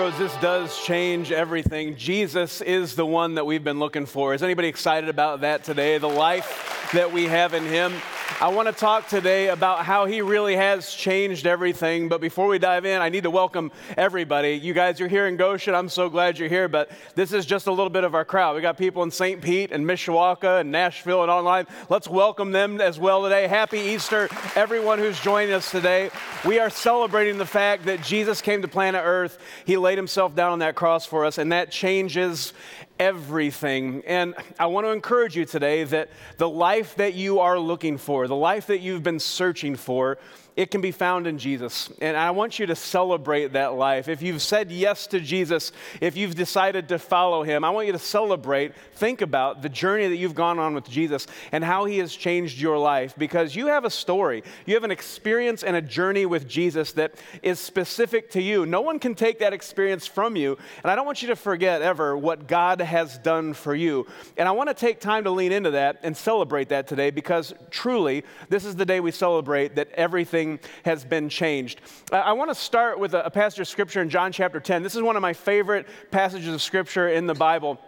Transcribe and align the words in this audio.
This 0.00 0.34
does 0.36 0.82
change 0.82 1.30
everything. 1.30 1.94
Jesus 1.94 2.62
is 2.62 2.94
the 2.96 3.04
one 3.04 3.34
that 3.34 3.44
we've 3.44 3.62
been 3.62 3.78
looking 3.78 4.06
for. 4.06 4.32
Is 4.32 4.42
anybody 4.42 4.66
excited 4.68 5.10
about 5.10 5.42
that 5.42 5.62
today? 5.62 5.98
The 5.98 6.08
life 6.08 6.88
that 6.94 7.12
we 7.12 7.26
have 7.26 7.52
in 7.52 7.66
Him. 7.66 7.92
I 8.38 8.48
want 8.48 8.68
to 8.68 8.72
talk 8.72 9.08
today 9.08 9.48
about 9.48 9.84
how 9.84 10.06
He 10.06 10.22
really 10.22 10.56
has 10.56 10.94
changed 10.94 11.46
everything. 11.46 12.08
But 12.08 12.20
before 12.20 12.46
we 12.46 12.58
dive 12.58 12.84
in, 12.84 13.02
I 13.02 13.08
need 13.08 13.24
to 13.24 13.30
welcome 13.30 13.72
everybody. 13.96 14.52
You 14.52 14.72
guys 14.72 15.00
you're 15.00 15.08
here 15.08 15.26
in 15.26 15.36
Goshen. 15.36 15.74
I'm 15.74 15.88
so 15.88 16.08
glad 16.08 16.38
you're 16.38 16.48
here. 16.48 16.68
But 16.68 16.90
this 17.14 17.32
is 17.32 17.44
just 17.44 17.66
a 17.66 17.70
little 17.70 17.90
bit 17.90 18.04
of 18.04 18.14
our 18.14 18.24
crowd. 18.24 18.56
We 18.56 18.62
got 18.62 18.78
people 18.78 19.02
in 19.02 19.10
St. 19.10 19.42
Pete 19.42 19.72
and 19.72 19.84
Mishawaka 19.84 20.60
and 20.60 20.70
Nashville 20.70 21.22
and 21.22 21.30
online. 21.30 21.66
Let's 21.88 22.08
welcome 22.08 22.52
them 22.52 22.80
as 22.80 22.98
well 22.98 23.22
today. 23.22 23.46
Happy 23.46 23.78
Easter, 23.78 24.28
everyone 24.54 24.98
who's 24.98 25.20
joining 25.20 25.52
us 25.52 25.70
today. 25.70 26.10
We 26.44 26.58
are 26.58 26.70
celebrating 26.70 27.36
the 27.36 27.46
fact 27.46 27.84
that 27.86 28.02
Jesus 28.02 28.40
came 28.40 28.62
to 28.62 28.68
planet 28.68 29.02
Earth. 29.04 29.38
He 29.64 29.76
laid 29.76 29.98
Himself 29.98 30.34
down 30.34 30.52
on 30.52 30.58
that 30.60 30.74
cross 30.74 31.04
for 31.04 31.24
us, 31.24 31.38
and 31.38 31.52
that 31.52 31.70
changes 31.70 32.52
everything. 33.00 34.02
And 34.06 34.34
I 34.58 34.66
want 34.66 34.86
to 34.86 34.90
encourage 34.90 35.34
you 35.34 35.46
today 35.46 35.84
that 35.84 36.10
the 36.36 36.48
life 36.48 36.94
that 36.96 37.14
you 37.14 37.40
are 37.40 37.58
looking 37.58 37.96
for, 37.96 38.28
the 38.28 38.36
life 38.36 38.66
that 38.66 38.80
you've 38.80 39.02
been 39.02 39.18
searching 39.18 39.74
for, 39.74 40.18
it 40.60 40.70
can 40.70 40.82
be 40.82 40.92
found 40.92 41.26
in 41.26 41.38
Jesus. 41.38 41.90
And 42.02 42.14
I 42.18 42.32
want 42.32 42.58
you 42.58 42.66
to 42.66 42.76
celebrate 42.76 43.54
that 43.54 43.72
life. 43.72 44.08
If 44.08 44.20
you've 44.20 44.42
said 44.42 44.70
yes 44.70 45.06
to 45.06 45.18
Jesus, 45.18 45.72
if 46.02 46.18
you've 46.18 46.34
decided 46.34 46.86
to 46.90 46.98
follow 46.98 47.42
him, 47.42 47.64
I 47.64 47.70
want 47.70 47.86
you 47.86 47.94
to 47.94 47.98
celebrate, 47.98 48.74
think 48.96 49.22
about 49.22 49.62
the 49.62 49.70
journey 49.70 50.08
that 50.08 50.16
you've 50.16 50.34
gone 50.34 50.58
on 50.58 50.74
with 50.74 50.86
Jesus 50.86 51.26
and 51.50 51.64
how 51.64 51.86
he 51.86 51.96
has 51.96 52.14
changed 52.14 52.60
your 52.60 52.76
life 52.76 53.14
because 53.16 53.56
you 53.56 53.68
have 53.68 53.86
a 53.86 53.90
story. 53.90 54.44
You 54.66 54.74
have 54.74 54.84
an 54.84 54.90
experience 54.90 55.62
and 55.62 55.76
a 55.76 55.80
journey 55.80 56.26
with 56.26 56.46
Jesus 56.46 56.92
that 56.92 57.14
is 57.42 57.58
specific 57.58 58.30
to 58.32 58.42
you. 58.42 58.66
No 58.66 58.82
one 58.82 58.98
can 58.98 59.14
take 59.14 59.38
that 59.38 59.54
experience 59.54 60.06
from 60.06 60.36
you. 60.36 60.58
And 60.82 60.90
I 60.90 60.94
don't 60.94 61.06
want 61.06 61.22
you 61.22 61.28
to 61.28 61.36
forget 61.36 61.80
ever 61.80 62.18
what 62.18 62.46
God 62.46 62.82
has 62.82 63.16
done 63.16 63.54
for 63.54 63.74
you. 63.74 64.06
And 64.36 64.46
I 64.46 64.52
want 64.52 64.68
to 64.68 64.74
take 64.74 65.00
time 65.00 65.24
to 65.24 65.30
lean 65.30 65.52
into 65.52 65.70
that 65.70 66.00
and 66.02 66.14
celebrate 66.14 66.68
that 66.68 66.86
today 66.86 67.10
because 67.10 67.54
truly, 67.70 68.24
this 68.50 68.66
is 68.66 68.76
the 68.76 68.84
day 68.84 69.00
we 69.00 69.10
celebrate 69.10 69.76
that 69.76 69.88
everything 69.92 70.49
has 70.84 71.04
been 71.04 71.28
changed. 71.28 71.80
I 72.10 72.32
want 72.32 72.50
to 72.50 72.54
start 72.54 72.98
with 72.98 73.14
a, 73.14 73.26
a 73.26 73.30
passage 73.30 73.60
of 73.60 73.68
scripture 73.68 74.00
in 74.00 74.08
John 74.08 74.32
chapter 74.32 74.58
10. 74.58 74.82
This 74.82 74.96
is 74.96 75.02
one 75.02 75.16
of 75.16 75.22
my 75.22 75.32
favorite 75.32 75.86
passages 76.10 76.52
of 76.52 76.62
scripture 76.62 77.08
in 77.08 77.26
the 77.26 77.34
Bible, 77.34 77.78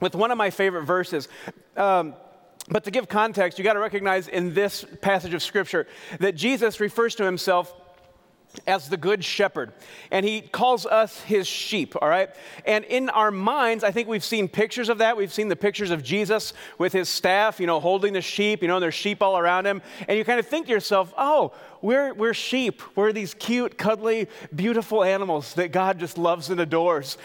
with 0.00 0.14
one 0.14 0.30
of 0.30 0.38
my 0.38 0.50
favorite 0.50 0.84
verses. 0.84 1.28
Um, 1.76 2.14
but 2.68 2.84
to 2.84 2.90
give 2.90 3.08
context, 3.08 3.58
you 3.58 3.64
got 3.64 3.74
to 3.74 3.80
recognize 3.80 4.28
in 4.28 4.54
this 4.54 4.84
passage 5.00 5.34
of 5.34 5.42
scripture 5.42 5.86
that 6.20 6.34
Jesus 6.34 6.80
refers 6.80 7.14
to 7.16 7.24
himself 7.24 7.74
as 8.66 8.88
the 8.88 8.96
good 8.96 9.24
shepherd. 9.24 9.72
And 10.10 10.26
he 10.26 10.40
calls 10.40 10.86
us 10.86 11.20
his 11.22 11.46
sheep, 11.46 11.94
all 12.00 12.08
right? 12.08 12.30
And 12.66 12.84
in 12.84 13.08
our 13.10 13.30
minds, 13.30 13.84
I 13.84 13.90
think 13.90 14.08
we've 14.08 14.24
seen 14.24 14.48
pictures 14.48 14.88
of 14.88 14.98
that. 14.98 15.16
We've 15.16 15.32
seen 15.32 15.48
the 15.48 15.56
pictures 15.56 15.90
of 15.90 16.02
Jesus 16.02 16.52
with 16.78 16.92
his 16.92 17.08
staff, 17.08 17.60
you 17.60 17.66
know, 17.66 17.80
holding 17.80 18.12
the 18.12 18.20
sheep, 18.20 18.62
you 18.62 18.68
know, 18.68 18.80
there's 18.80 18.94
sheep 18.94 19.22
all 19.22 19.38
around 19.38 19.66
him. 19.66 19.82
And 20.08 20.18
you 20.18 20.24
kind 20.24 20.40
of 20.40 20.46
think 20.46 20.66
to 20.66 20.72
yourself, 20.72 21.12
oh, 21.16 21.52
we're, 21.82 22.12
we're 22.14 22.34
sheep. 22.34 22.82
We're 22.94 23.12
these 23.12 23.34
cute, 23.34 23.78
cuddly, 23.78 24.28
beautiful 24.54 25.02
animals 25.02 25.54
that 25.54 25.72
God 25.72 25.98
just 25.98 26.18
loves 26.18 26.50
and 26.50 26.60
adores. 26.60 27.16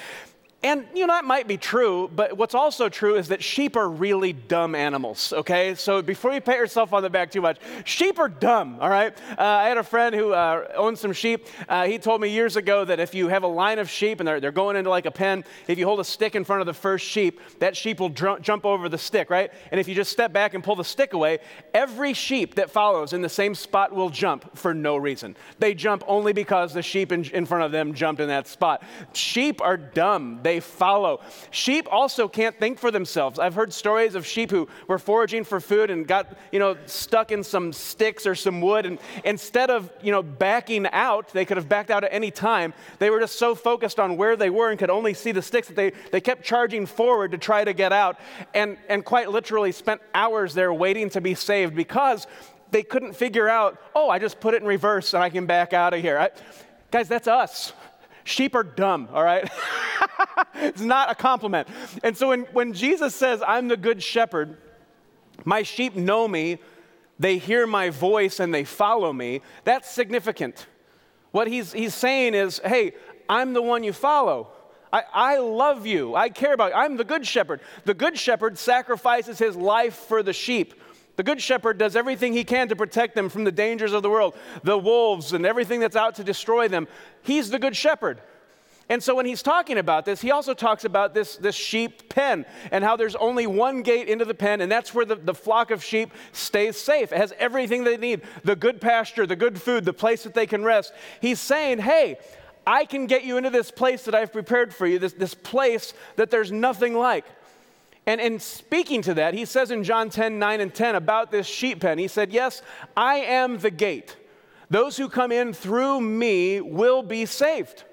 And, 0.65 0.87
you 0.95 1.05
know, 1.05 1.13
that 1.13 1.25
might 1.25 1.47
be 1.47 1.57
true, 1.57 2.09
but 2.15 2.37
what's 2.37 2.55
also 2.55 2.89
true 2.89 3.17
is 3.17 3.27
that 3.27 3.43
sheep 3.43 3.75
are 3.75 3.87
really 3.87 4.33
dumb 4.33 4.73
animals, 4.73 5.31
okay? 5.31 5.75
So 5.75 6.01
before 6.01 6.33
you 6.33 6.41
pat 6.41 6.57
yourself 6.57 6.91
on 6.91 7.03
the 7.03 7.09
back 7.11 7.29
too 7.29 7.39
much, 7.39 7.59
sheep 7.83 8.17
are 8.17 8.27
dumb, 8.27 8.79
all 8.81 8.89
right? 8.89 9.15
Uh, 9.37 9.43
I 9.43 9.67
had 9.67 9.77
a 9.77 9.83
friend 9.83 10.15
who 10.15 10.33
uh, 10.33 10.67
owns 10.75 10.99
some 10.99 11.13
sheep. 11.13 11.45
Uh, 11.69 11.85
he 11.85 11.99
told 11.99 12.19
me 12.19 12.29
years 12.29 12.55
ago 12.55 12.83
that 12.83 12.99
if 12.99 13.13
you 13.13 13.27
have 13.27 13.43
a 13.43 13.47
line 13.47 13.77
of 13.77 13.91
sheep 13.91 14.19
and 14.19 14.27
they're, 14.27 14.39
they're 14.39 14.51
going 14.51 14.75
into 14.75 14.89
like 14.89 15.05
a 15.05 15.11
pen, 15.11 15.43
if 15.67 15.77
you 15.77 15.85
hold 15.85 15.99
a 15.99 16.03
stick 16.03 16.33
in 16.33 16.43
front 16.43 16.61
of 16.61 16.65
the 16.65 16.73
first 16.73 17.05
sheep, 17.05 17.41
that 17.59 17.77
sheep 17.77 17.99
will 17.99 18.09
dr- 18.09 18.41
jump 18.41 18.65
over 18.65 18.89
the 18.89 18.97
stick, 18.97 19.29
right? 19.29 19.53
And 19.69 19.79
if 19.79 19.87
you 19.87 19.93
just 19.93 20.11
step 20.11 20.33
back 20.33 20.55
and 20.55 20.63
pull 20.63 20.75
the 20.75 20.83
stick 20.83 21.13
away, 21.13 21.41
every 21.75 22.13
sheep 22.13 22.55
that 22.55 22.71
follows 22.71 23.13
in 23.13 23.21
the 23.21 23.29
same 23.29 23.53
spot 23.53 23.93
will 23.93 24.09
jump 24.09 24.57
for 24.57 24.73
no 24.73 24.97
reason. 24.97 25.37
They 25.59 25.75
jump 25.75 26.03
only 26.07 26.33
because 26.33 26.73
the 26.73 26.81
sheep 26.81 27.11
in, 27.11 27.23
in 27.25 27.45
front 27.45 27.65
of 27.65 27.71
them 27.71 27.93
jumped 27.93 28.19
in 28.19 28.29
that 28.29 28.47
spot. 28.47 28.81
Sheep 29.13 29.61
are 29.61 29.77
dumb. 29.77 30.39
They 30.41 30.54
they 30.55 30.61
follow. 30.61 31.19
Sheep 31.51 31.85
also 31.91 32.29
can't 32.29 32.57
think 32.57 32.79
for 32.79 32.89
themselves. 32.89 33.39
I've 33.39 33.55
heard 33.55 33.73
stories 33.73 34.15
of 34.15 34.25
sheep 34.25 34.51
who 34.51 34.69
were 34.87 34.97
foraging 34.97 35.43
for 35.43 35.59
food 35.59 35.89
and 35.89 36.07
got, 36.07 36.37
you 36.51 36.59
know, 36.59 36.77
stuck 36.85 37.33
in 37.33 37.43
some 37.43 37.73
sticks 37.73 38.25
or 38.25 38.35
some 38.35 38.61
wood 38.61 38.85
and 38.85 38.99
instead 39.25 39.69
of, 39.69 39.91
you 40.01 40.13
know, 40.13 40.23
backing 40.23 40.87
out, 40.93 41.33
they 41.33 41.43
could 41.43 41.57
have 41.57 41.67
backed 41.67 41.91
out 41.91 42.05
at 42.05 42.13
any 42.13 42.31
time. 42.31 42.73
They 42.99 43.09
were 43.09 43.19
just 43.19 43.37
so 43.37 43.53
focused 43.53 43.99
on 43.99 44.15
where 44.15 44.37
they 44.37 44.49
were 44.49 44.69
and 44.69 44.79
could 44.79 44.89
only 44.89 45.13
see 45.13 45.33
the 45.33 45.41
sticks 45.41 45.67
that 45.67 45.75
they, 45.75 45.91
they 46.11 46.21
kept 46.21 46.43
charging 46.43 46.85
forward 46.85 47.31
to 47.31 47.37
try 47.37 47.65
to 47.65 47.73
get 47.73 47.91
out 47.91 48.17
and, 48.53 48.77
and 48.87 49.03
quite 49.03 49.29
literally 49.29 49.73
spent 49.73 49.99
hours 50.13 50.53
there 50.53 50.73
waiting 50.73 51.09
to 51.09 51.19
be 51.19 51.35
saved 51.35 51.75
because 51.75 52.27
they 52.71 52.83
couldn't 52.83 53.13
figure 53.13 53.49
out, 53.49 53.77
oh, 53.93 54.09
I 54.09 54.19
just 54.19 54.39
put 54.39 54.53
it 54.53 54.61
in 54.61 54.67
reverse 54.67 55.13
and 55.13 55.21
I 55.21 55.29
can 55.29 55.45
back 55.45 55.73
out 55.73 55.93
of 55.93 55.99
here. 55.99 56.17
I, 56.17 56.29
guys, 56.91 57.09
that's 57.09 57.27
us. 57.27 57.73
Sheep 58.25 58.55
are 58.55 58.63
dumb, 58.63 59.07
all 59.13 59.23
right? 59.23 59.47
it's 60.55 60.81
not 60.81 61.11
a 61.11 61.15
compliment. 61.15 61.67
And 62.03 62.17
so 62.17 62.29
when, 62.29 62.41
when 62.45 62.73
Jesus 62.73 63.15
says, 63.15 63.41
I'm 63.47 63.67
the 63.67 63.77
good 63.77 64.01
shepherd, 64.01 64.57
my 65.45 65.61
sheep 65.61 65.95
know 65.95 66.27
me, 66.27 66.57
they 67.19 67.37
hear 67.37 67.67
my 67.67 67.91
voice, 67.91 68.39
and 68.39 68.53
they 68.53 68.63
follow 68.63 69.13
me, 69.13 69.41
that's 69.63 69.89
significant. 69.89 70.65
What 71.31 71.47
he's, 71.47 71.71
he's 71.71 71.93
saying 71.93 72.33
is, 72.33 72.59
hey, 72.65 72.93
I'm 73.29 73.53
the 73.53 73.61
one 73.61 73.83
you 73.83 73.93
follow. 73.93 74.49
I, 74.91 75.03
I 75.13 75.37
love 75.37 75.85
you. 75.85 76.15
I 76.15 76.29
care 76.29 76.53
about 76.53 76.71
you. 76.71 76.77
I'm 76.77 76.97
the 76.97 77.03
good 77.03 77.27
shepherd. 77.27 77.61
The 77.83 77.93
good 77.93 78.17
shepherd 78.17 78.57
sacrifices 78.57 79.37
his 79.37 79.55
life 79.55 79.93
for 79.93 80.23
the 80.23 80.33
sheep. 80.33 80.73
The 81.15 81.23
good 81.23 81.41
shepherd 81.41 81.77
does 81.77 81.95
everything 81.95 82.33
he 82.33 82.43
can 82.43 82.67
to 82.69 82.75
protect 82.75 83.15
them 83.15 83.29
from 83.29 83.43
the 83.43 83.51
dangers 83.51 83.93
of 83.93 84.03
the 84.03 84.09
world, 84.09 84.35
the 84.63 84.77
wolves, 84.77 85.33
and 85.33 85.45
everything 85.45 85.79
that's 85.79 85.95
out 85.95 86.15
to 86.15 86.23
destroy 86.23 86.67
them. 86.67 86.87
He's 87.23 87.49
the 87.49 87.59
good 87.59 87.75
shepherd. 87.75 88.21
And 88.87 89.01
so 89.01 89.15
when 89.15 89.25
he's 89.25 89.41
talking 89.41 89.79
about 89.79 90.05
this, 90.05 90.21
he 90.21 90.29
also 90.29 90.53
talks 90.53 90.85
about 90.85 91.15
this, 91.15 91.37
this 91.37 91.55
sheep 91.55 92.07
pen 92.07 92.45
and 92.71 92.83
how 92.83 92.95
there's 92.95 93.15
only 93.15 93.47
one 93.47 93.81
gate 93.81 94.07
into 94.07 94.25
the 94.25 94.35
pen, 94.35 94.61
and 94.61 94.71
that's 94.71 94.93
where 94.93 95.05
the, 95.05 95.15
the 95.15 95.33
flock 95.33 95.71
of 95.71 95.83
sheep 95.83 96.11
stays 96.33 96.77
safe. 96.77 97.11
It 97.11 97.17
has 97.17 97.33
everything 97.39 97.83
they 97.83 97.97
need 97.97 98.21
the 98.43 98.55
good 98.55 98.79
pasture, 98.79 99.25
the 99.25 99.35
good 99.35 99.59
food, 99.59 99.85
the 99.85 99.93
place 99.93 100.23
that 100.23 100.35
they 100.35 100.45
can 100.45 100.63
rest. 100.63 100.93
He's 101.19 101.39
saying, 101.39 101.79
hey, 101.79 102.17
I 102.67 102.85
can 102.85 103.07
get 103.07 103.23
you 103.23 103.37
into 103.37 103.49
this 103.49 103.71
place 103.71 104.03
that 104.03 104.13
I've 104.13 104.31
prepared 104.31 104.73
for 104.73 104.85
you, 104.85 104.99
this, 104.99 105.13
this 105.13 105.33
place 105.33 105.93
that 106.17 106.29
there's 106.29 106.51
nothing 106.51 106.93
like. 106.93 107.25
And 108.07 108.21
in 108.21 108.39
speaking 108.39 109.01
to 109.03 109.15
that, 109.15 109.33
he 109.33 109.45
says 109.45 109.71
in 109.71 109.83
John 109.83 110.09
10 110.09 110.37
9 110.37 110.61
and 110.61 110.73
10 110.73 110.95
about 110.95 111.31
this 111.31 111.47
sheep 111.47 111.81
pen, 111.81 111.97
he 111.97 112.07
said, 112.07 112.31
Yes, 112.31 112.61
I 112.95 113.15
am 113.17 113.57
the 113.57 113.71
gate. 113.71 114.15
Those 114.69 114.97
who 114.97 115.09
come 115.09 115.31
in 115.31 115.53
through 115.53 116.01
me 116.01 116.61
will 116.61 117.03
be 117.03 117.25
saved. 117.25 117.83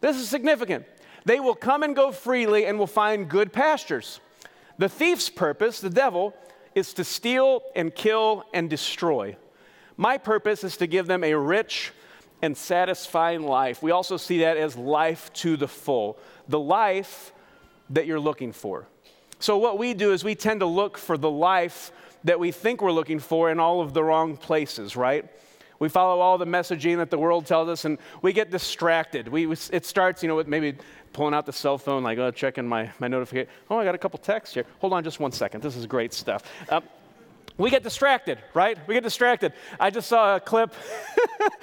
This 0.00 0.16
is 0.16 0.28
significant. 0.28 0.86
They 1.24 1.40
will 1.40 1.54
come 1.54 1.82
and 1.82 1.96
go 1.96 2.12
freely 2.12 2.66
and 2.66 2.78
will 2.78 2.86
find 2.86 3.28
good 3.28 3.52
pastures. 3.52 4.20
The 4.76 4.88
thief's 4.88 5.30
purpose, 5.30 5.80
the 5.80 5.90
devil, 5.90 6.34
is 6.74 6.92
to 6.94 7.04
steal 7.04 7.62
and 7.74 7.94
kill 7.94 8.44
and 8.52 8.68
destroy. 8.68 9.36
My 9.96 10.18
purpose 10.18 10.64
is 10.64 10.76
to 10.78 10.86
give 10.86 11.06
them 11.06 11.24
a 11.24 11.34
rich 11.34 11.92
and 12.42 12.56
satisfying 12.56 13.42
life. 13.42 13.82
We 13.82 13.92
also 13.92 14.16
see 14.16 14.40
that 14.40 14.56
as 14.56 14.76
life 14.76 15.32
to 15.34 15.56
the 15.56 15.68
full, 15.68 16.18
the 16.48 16.60
life 16.60 17.32
that 17.90 18.06
you're 18.06 18.20
looking 18.20 18.52
for. 18.52 18.86
So, 19.44 19.58
what 19.58 19.76
we 19.76 19.92
do 19.92 20.14
is 20.14 20.24
we 20.24 20.34
tend 20.34 20.60
to 20.60 20.66
look 20.66 20.96
for 20.96 21.18
the 21.18 21.30
life 21.30 21.92
that 22.24 22.40
we 22.40 22.50
think 22.50 22.80
we're 22.80 22.90
looking 22.90 23.18
for 23.18 23.50
in 23.50 23.60
all 23.60 23.82
of 23.82 23.92
the 23.92 24.02
wrong 24.02 24.38
places, 24.38 24.96
right? 24.96 25.26
We 25.78 25.90
follow 25.90 26.20
all 26.20 26.38
the 26.38 26.46
messaging 26.46 26.96
that 26.96 27.10
the 27.10 27.18
world 27.18 27.44
tells 27.44 27.68
us 27.68 27.84
and 27.84 27.98
we 28.22 28.32
get 28.32 28.50
distracted. 28.50 29.28
We, 29.28 29.52
it 29.52 29.84
starts, 29.84 30.22
you 30.22 30.30
know, 30.30 30.36
with 30.36 30.48
maybe 30.48 30.78
pulling 31.12 31.34
out 31.34 31.44
the 31.44 31.52
cell 31.52 31.76
phone, 31.76 32.02
like, 32.02 32.16
oh, 32.16 32.30
checking 32.30 32.66
my, 32.66 32.90
my 33.00 33.06
notification. 33.06 33.50
Oh, 33.68 33.76
I 33.76 33.84
got 33.84 33.94
a 33.94 33.98
couple 33.98 34.18
texts 34.18 34.54
here. 34.54 34.64
Hold 34.78 34.94
on 34.94 35.04
just 35.04 35.20
one 35.20 35.30
second. 35.30 35.62
This 35.62 35.76
is 35.76 35.84
great 35.84 36.14
stuff. 36.14 36.50
Uh, 36.70 36.80
we 37.56 37.70
get 37.70 37.84
distracted, 37.84 38.38
right? 38.52 38.76
We 38.88 38.94
get 38.94 39.04
distracted. 39.04 39.52
I 39.78 39.90
just 39.90 40.08
saw 40.08 40.34
a 40.34 40.40
clip 40.40 40.74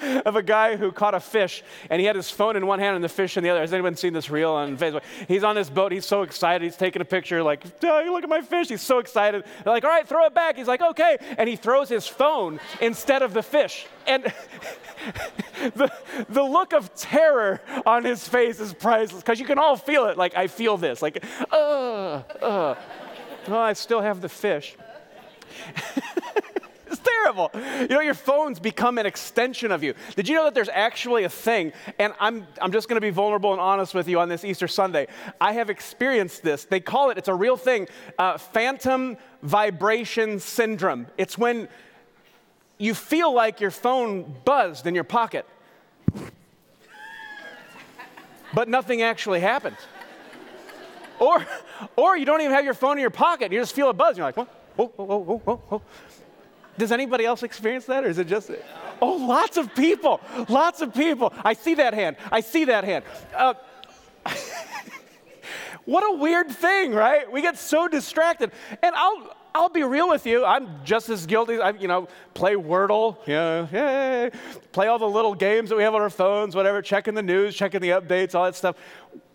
of 0.24 0.36
a 0.36 0.42
guy 0.42 0.76
who 0.76 0.90
caught 0.90 1.14
a 1.14 1.20
fish 1.20 1.62
and 1.90 2.00
he 2.00 2.06
had 2.06 2.16
his 2.16 2.30
phone 2.30 2.56
in 2.56 2.66
one 2.66 2.78
hand 2.78 2.94
and 2.94 3.04
the 3.04 3.10
fish 3.10 3.36
in 3.36 3.44
the 3.44 3.50
other. 3.50 3.60
Has 3.60 3.74
anyone 3.74 3.94
seen 3.96 4.14
this 4.14 4.30
reel 4.30 4.52
on 4.52 4.78
Facebook? 4.78 5.02
He's 5.28 5.44
on 5.44 5.54
this 5.54 5.68
boat. 5.68 5.92
He's 5.92 6.06
so 6.06 6.22
excited. 6.22 6.64
He's 6.64 6.76
taking 6.76 7.02
a 7.02 7.04
picture, 7.04 7.42
like, 7.42 7.62
oh, 7.82 8.04
look 8.10 8.22
at 8.22 8.30
my 8.30 8.40
fish. 8.40 8.70
He's 8.70 8.80
so 8.80 9.00
excited. 9.00 9.44
They're 9.64 9.72
like, 9.72 9.84
all 9.84 9.90
right, 9.90 10.08
throw 10.08 10.24
it 10.24 10.34
back. 10.34 10.56
He's 10.56 10.66
like, 10.66 10.80
okay. 10.80 11.18
And 11.36 11.46
he 11.46 11.56
throws 11.56 11.90
his 11.90 12.06
phone 12.06 12.58
instead 12.80 13.20
of 13.20 13.34
the 13.34 13.42
fish. 13.42 13.86
And 14.06 14.24
the, 15.74 15.92
the 16.30 16.42
look 16.42 16.72
of 16.72 16.94
terror 16.94 17.60
on 17.84 18.04
his 18.04 18.26
face 18.26 18.60
is 18.60 18.72
priceless 18.72 19.22
because 19.22 19.38
you 19.38 19.46
can 19.46 19.58
all 19.58 19.76
feel 19.76 20.06
it. 20.06 20.16
Like, 20.16 20.34
I 20.38 20.46
feel 20.46 20.78
this. 20.78 21.02
Like, 21.02 21.22
uh, 21.50 22.22
uh. 22.40 22.74
Oh, 23.48 23.58
I 23.58 23.74
still 23.74 24.00
have 24.00 24.22
the 24.22 24.28
fish. 24.28 24.76
it's 26.86 27.00
terrible. 27.00 27.50
You 27.54 27.88
know, 27.88 28.00
your 28.00 28.14
phones 28.14 28.58
become 28.58 28.98
an 28.98 29.06
extension 29.06 29.72
of 29.72 29.82
you. 29.82 29.94
Did 30.16 30.28
you 30.28 30.34
know 30.34 30.44
that 30.44 30.54
there's 30.54 30.68
actually 30.68 31.24
a 31.24 31.28
thing? 31.28 31.72
And 31.98 32.12
I'm, 32.20 32.46
I'm 32.60 32.72
just 32.72 32.88
going 32.88 32.96
to 32.96 33.00
be 33.00 33.10
vulnerable 33.10 33.52
and 33.52 33.60
honest 33.60 33.94
with 33.94 34.08
you 34.08 34.20
on 34.20 34.28
this 34.28 34.44
Easter 34.44 34.68
Sunday. 34.68 35.06
I 35.40 35.52
have 35.52 35.70
experienced 35.70 36.42
this. 36.42 36.64
They 36.64 36.80
call 36.80 37.10
it, 37.10 37.18
it's 37.18 37.28
a 37.28 37.34
real 37.34 37.56
thing, 37.56 37.88
uh, 38.18 38.38
phantom 38.38 39.16
vibration 39.42 40.38
syndrome. 40.40 41.06
It's 41.16 41.36
when 41.36 41.68
you 42.78 42.94
feel 42.94 43.32
like 43.32 43.60
your 43.60 43.70
phone 43.70 44.34
buzzed 44.44 44.86
in 44.86 44.94
your 44.94 45.04
pocket, 45.04 45.46
but 48.52 48.68
nothing 48.68 49.02
actually 49.02 49.40
happened. 49.40 49.76
Or, 51.18 51.46
or 51.94 52.16
you 52.16 52.24
don't 52.24 52.40
even 52.40 52.52
have 52.52 52.64
your 52.64 52.74
phone 52.74 52.98
in 52.98 53.00
your 53.00 53.10
pocket, 53.10 53.44
and 53.44 53.52
you 53.54 53.60
just 53.60 53.74
feel 53.74 53.88
a 53.88 53.92
buzz. 53.92 54.10
and 54.10 54.16
You're 54.18 54.26
like, 54.26 54.36
what? 54.36 54.61
Oh, 54.78 54.92
oh, 54.98 55.04
oh, 55.08 55.42
oh, 55.46 55.60
oh. 55.70 55.82
Does 56.78 56.92
anybody 56.92 57.24
else 57.24 57.42
experience 57.42 57.84
that, 57.86 58.04
or 58.04 58.08
is 58.08 58.18
it 58.18 58.26
just? 58.26 58.50
Oh, 59.00 59.14
lots 59.14 59.56
of 59.56 59.74
people, 59.74 60.20
lots 60.48 60.80
of 60.80 60.94
people. 60.94 61.32
I 61.44 61.52
see 61.52 61.74
that 61.74 61.92
hand. 61.92 62.16
I 62.30 62.40
see 62.40 62.64
that 62.64 62.84
hand. 62.84 63.04
Uh, 63.36 63.54
what 65.84 66.02
a 66.02 66.16
weird 66.16 66.50
thing, 66.50 66.92
right? 66.92 67.30
We 67.30 67.42
get 67.42 67.58
so 67.58 67.88
distracted, 67.88 68.52
and 68.82 68.94
I'll 68.94 69.36
I'll 69.54 69.68
be 69.68 69.82
real 69.82 70.08
with 70.08 70.26
you. 70.26 70.44
I'm 70.44 70.82
just 70.84 71.10
as 71.10 71.26
guilty. 71.26 71.60
I, 71.60 71.70
you 71.70 71.88
know, 71.88 72.08
play 72.32 72.54
Wordle, 72.54 73.18
yeah, 73.26 73.66
yeah, 73.70 74.30
play 74.72 74.86
all 74.86 74.98
the 74.98 75.08
little 75.08 75.34
games 75.34 75.68
that 75.68 75.76
we 75.76 75.82
have 75.82 75.94
on 75.94 76.00
our 76.00 76.10
phones, 76.10 76.56
whatever. 76.56 76.80
Checking 76.80 77.14
the 77.14 77.22
news, 77.22 77.54
checking 77.54 77.80
the 77.80 77.90
updates, 77.90 78.34
all 78.34 78.44
that 78.44 78.54
stuff. 78.54 78.76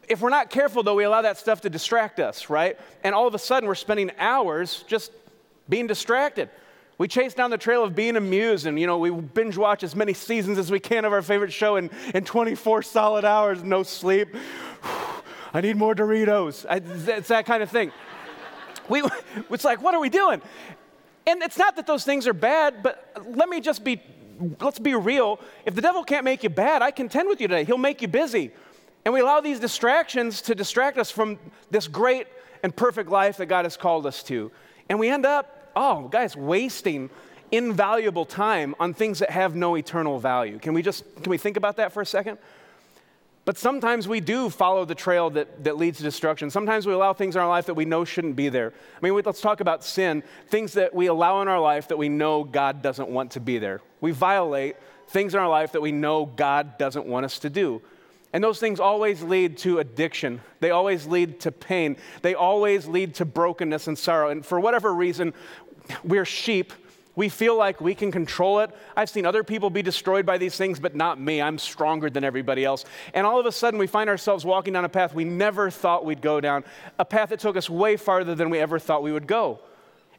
If 0.07 0.21
we're 0.21 0.29
not 0.29 0.49
careful, 0.49 0.83
though, 0.83 0.95
we 0.95 1.03
allow 1.03 1.21
that 1.21 1.37
stuff 1.37 1.61
to 1.61 1.69
distract 1.69 2.19
us, 2.19 2.49
right? 2.49 2.79
And 3.03 3.13
all 3.13 3.27
of 3.27 3.35
a 3.35 3.39
sudden, 3.39 3.67
we're 3.67 3.75
spending 3.75 4.11
hours 4.17 4.83
just 4.87 5.11
being 5.69 5.87
distracted. 5.87 6.49
We 6.97 7.07
chase 7.07 7.35
down 7.35 7.51
the 7.51 7.57
trail 7.57 7.83
of 7.83 7.95
being 7.95 8.15
amused, 8.15 8.65
and 8.65 8.79
you 8.79 8.87
know, 8.87 8.97
we 8.97 9.11
binge 9.11 9.55
watch 9.55 9.83
as 9.83 9.95
many 9.95 10.13
seasons 10.13 10.57
as 10.57 10.71
we 10.71 10.79
can 10.79 11.05
of 11.05 11.13
our 11.13 11.21
favorite 11.21 11.53
show 11.53 11.75
in, 11.75 11.91
in 12.13 12.23
24 12.23 12.81
solid 12.81 13.23
hours, 13.23 13.63
no 13.63 13.83
sleep. 13.83 14.35
I 15.53 15.61
need 15.61 15.77
more 15.77 15.93
Doritos. 15.93 16.65
I, 16.67 16.81
it's 17.17 17.29
that 17.29 17.45
kind 17.45 17.63
of 17.63 17.69
thing. 17.69 17.91
We, 18.89 19.03
it's 19.49 19.65
like, 19.65 19.83
what 19.83 19.95
are 19.95 19.99
we 19.99 20.07
doing? 20.07 20.41
And 21.25 21.43
it's 21.43 21.57
not 21.57 21.75
that 21.75 21.85
those 21.85 22.05
things 22.05 22.25
are 22.25 22.31
bad, 22.31 22.81
but 22.81 23.11
let 23.35 23.49
me 23.49 23.59
just 23.59 23.83
be, 23.83 24.01
let's 24.61 24.79
be 24.79 24.95
real. 24.95 25.41
If 25.65 25.75
the 25.75 25.81
devil 25.81 26.05
can't 26.05 26.23
make 26.23 26.41
you 26.41 26.49
bad, 26.49 26.81
I 26.81 26.91
contend 26.91 27.27
with 27.27 27.41
you 27.41 27.49
today. 27.49 27.65
He'll 27.65 27.77
make 27.77 28.01
you 28.01 28.07
busy. 28.07 28.51
And 29.03 29.13
we 29.13 29.19
allow 29.19 29.41
these 29.41 29.59
distractions 29.59 30.41
to 30.43 30.55
distract 30.55 30.97
us 30.97 31.11
from 31.11 31.37
this 31.69 31.89
great 31.89 32.27
and 32.63 32.73
perfect 32.73 33.09
life 33.09 33.35
that 33.37 33.47
God 33.47 33.65
has 33.65 33.75
called 33.75 34.05
us 34.05 34.23
to. 34.23 34.51
And 34.87 34.99
we 34.99 35.09
end 35.09 35.25
up, 35.25 35.56
oh, 35.77 36.07
guys, 36.07 36.35
wasting 36.35 37.09
invaluable 37.51 38.25
time 38.25 38.75
on 38.79 38.93
things 38.93 39.19
that 39.19 39.29
have 39.29 39.55
no 39.55 39.77
eternal 39.77 40.19
value. 40.19 40.59
Can 40.59 40.73
we 40.73 40.81
just, 40.81 41.03
can 41.21 41.29
we 41.29 41.37
think 41.37 41.55
about 41.55 41.77
that 41.77 41.93
for 41.93 42.01
a 42.01 42.05
second? 42.05 42.39
But 43.45 43.57
sometimes 43.57 44.09
we 44.09 44.19
do 44.19 44.49
follow 44.49 44.83
the 44.83 44.95
trail 44.95 45.29
that, 45.29 45.63
that 45.63 45.77
leads 45.77 45.99
to 45.99 46.03
destruction. 46.03 46.49
Sometimes 46.49 46.85
we 46.85 46.91
allow 46.91 47.13
things 47.13 47.37
in 47.37 47.41
our 47.41 47.47
life 47.47 47.67
that 47.67 47.75
we 47.75 47.85
know 47.85 48.03
shouldn't 48.03 48.35
be 48.35 48.49
there. 48.49 48.73
I 48.73 48.99
mean, 49.05 49.13
let's 49.23 49.39
talk 49.39 49.61
about 49.61 49.85
sin, 49.85 50.23
things 50.49 50.73
that 50.73 50.93
we 50.93 51.05
allow 51.05 51.41
in 51.41 51.47
our 51.47 51.61
life 51.61 51.87
that 51.87 51.97
we 51.97 52.09
know 52.09 52.43
God 52.43 52.81
doesn't 52.81 53.07
want 53.07 53.31
to 53.31 53.39
be 53.39 53.57
there. 53.57 53.79
We 54.01 54.11
violate 54.11 54.75
things 55.07 55.33
in 55.33 55.39
our 55.39 55.47
life 55.47 55.71
that 55.71 55.81
we 55.81 55.93
know 55.93 56.25
God 56.25 56.77
doesn't 56.77 57.05
want 57.05 57.23
us 57.23 57.39
to 57.39 57.49
do. 57.49 57.81
And 58.33 58.43
those 58.43 58.59
things 58.59 58.79
always 58.79 59.23
lead 59.23 59.57
to 59.59 59.79
addiction. 59.79 60.41
They 60.59 60.71
always 60.71 61.07
lead 61.07 61.39
to 61.41 61.51
pain. 61.51 61.95
They 62.21 62.35
always 62.35 62.85
lead 62.85 63.15
to 63.15 63.25
brokenness 63.25 63.87
and 63.87 63.97
sorrow. 63.97 64.29
And 64.29 64.45
for 64.45 64.59
whatever 64.59 64.93
reason, 64.93 65.33
we're 66.03 66.25
sheep 66.25 66.73
we 67.17 67.29
feel 67.29 67.57
like 67.57 67.81
we 67.81 67.95
can 67.95 68.11
control 68.11 68.59
it. 68.59 68.69
I've 68.95 69.09
seen 69.09 69.25
other 69.25 69.43
people 69.43 69.71
be 69.71 69.81
destroyed 69.81 70.23
by 70.23 70.37
these 70.37 70.55
things, 70.55 70.79
but 70.79 70.95
not 70.95 71.19
me. 71.19 71.41
I'm 71.41 71.57
stronger 71.57 72.11
than 72.11 72.23
everybody 72.23 72.63
else. 72.63 72.85
And 73.15 73.25
all 73.25 73.39
of 73.39 73.47
a 73.47 73.51
sudden, 73.51 73.79
we 73.79 73.87
find 73.87 74.07
ourselves 74.07 74.45
walking 74.45 74.73
down 74.73 74.85
a 74.85 74.89
path 74.89 75.15
we 75.15 75.23
never 75.23 75.71
thought 75.71 76.05
we'd 76.05 76.21
go 76.21 76.39
down, 76.39 76.63
a 76.99 77.05
path 77.05 77.29
that 77.29 77.39
took 77.39 77.57
us 77.57 77.71
way 77.71 77.97
farther 77.97 78.35
than 78.35 78.51
we 78.51 78.59
ever 78.59 78.77
thought 78.77 79.01
we 79.01 79.11
would 79.11 79.25
go. 79.25 79.59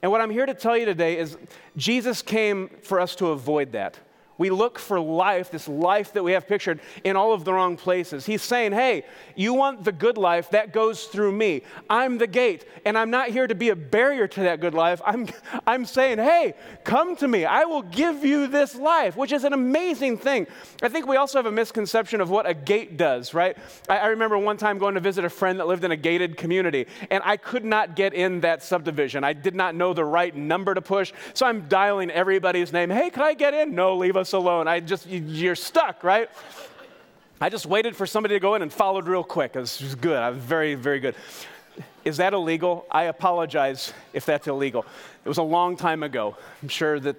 And 0.02 0.10
what 0.10 0.20
I'm 0.20 0.30
here 0.30 0.44
to 0.44 0.54
tell 0.54 0.76
you 0.76 0.86
today 0.86 1.18
is 1.18 1.38
Jesus 1.76 2.20
came 2.20 2.68
for 2.82 2.98
us 2.98 3.14
to 3.16 3.28
avoid 3.28 3.70
that. 3.72 3.96
We 4.38 4.50
look 4.50 4.78
for 4.78 5.00
life, 5.00 5.50
this 5.50 5.66
life 5.66 6.12
that 6.12 6.22
we 6.22 6.32
have 6.32 6.46
pictured, 6.46 6.80
in 7.02 7.16
all 7.16 7.32
of 7.32 7.44
the 7.44 7.52
wrong 7.52 7.76
places. 7.76 8.24
He's 8.24 8.40
saying, 8.40 8.70
hey, 8.70 9.04
you 9.34 9.52
want 9.52 9.82
the 9.82 9.90
good 9.90 10.16
life, 10.16 10.50
that 10.50 10.72
goes 10.72 11.04
through 11.04 11.32
me. 11.32 11.62
I'm 11.90 12.18
the 12.18 12.28
gate, 12.28 12.64
and 12.84 12.96
I'm 12.96 13.10
not 13.10 13.30
here 13.30 13.48
to 13.48 13.56
be 13.56 13.70
a 13.70 13.76
barrier 13.76 14.28
to 14.28 14.40
that 14.42 14.60
good 14.60 14.74
life. 14.74 15.02
I'm, 15.04 15.28
I'm 15.66 15.84
saying, 15.84 16.18
hey, 16.18 16.54
come 16.84 17.16
to 17.16 17.26
me. 17.26 17.44
I 17.44 17.64
will 17.64 17.82
give 17.82 18.24
you 18.24 18.46
this 18.46 18.76
life, 18.76 19.16
which 19.16 19.32
is 19.32 19.42
an 19.42 19.52
amazing 19.52 20.18
thing. 20.18 20.46
I 20.82 20.88
think 20.88 21.08
we 21.08 21.16
also 21.16 21.38
have 21.38 21.46
a 21.46 21.52
misconception 21.52 22.20
of 22.20 22.30
what 22.30 22.48
a 22.48 22.54
gate 22.54 22.96
does, 22.96 23.34
right? 23.34 23.58
I, 23.88 23.98
I 23.98 24.06
remember 24.06 24.38
one 24.38 24.56
time 24.56 24.78
going 24.78 24.94
to 24.94 25.00
visit 25.00 25.24
a 25.24 25.30
friend 25.30 25.58
that 25.58 25.66
lived 25.66 25.82
in 25.82 25.90
a 25.90 25.96
gated 25.96 26.36
community, 26.36 26.86
and 27.10 27.24
I 27.26 27.38
could 27.38 27.64
not 27.64 27.96
get 27.96 28.14
in 28.14 28.40
that 28.42 28.62
subdivision. 28.62 29.24
I 29.24 29.32
did 29.32 29.56
not 29.56 29.74
know 29.74 29.94
the 29.94 30.04
right 30.04 30.34
number 30.34 30.74
to 30.74 30.80
push, 30.80 31.12
so 31.34 31.44
I'm 31.44 31.62
dialing 31.62 32.12
everybody's 32.12 32.72
name. 32.72 32.88
Hey, 32.88 33.10
can 33.10 33.24
I 33.24 33.34
get 33.34 33.52
in? 33.52 33.74
No, 33.74 33.96
leave 33.96 34.16
us 34.16 34.27
alone. 34.32 34.68
I 34.68 34.80
just, 34.80 35.06
you're 35.06 35.54
stuck, 35.54 36.04
right? 36.04 36.28
I 37.40 37.48
just 37.48 37.66
waited 37.66 37.94
for 37.94 38.06
somebody 38.06 38.34
to 38.34 38.40
go 38.40 38.54
in 38.56 38.62
and 38.62 38.72
followed 38.72 39.06
real 39.06 39.22
quick. 39.22 39.54
It 39.54 39.60
was 39.60 39.94
good. 40.00 40.16
I 40.16 40.30
was 40.30 40.40
very, 40.40 40.74
very 40.74 40.98
good. 41.00 41.14
Is 42.04 42.16
that 42.16 42.34
illegal? 42.34 42.86
I 42.90 43.04
apologize 43.04 43.92
if 44.12 44.26
that's 44.26 44.48
illegal. 44.48 44.84
It 45.24 45.28
was 45.28 45.38
a 45.38 45.42
long 45.42 45.76
time 45.76 46.02
ago. 46.02 46.36
I'm 46.62 46.68
sure 46.68 46.98
that 47.00 47.16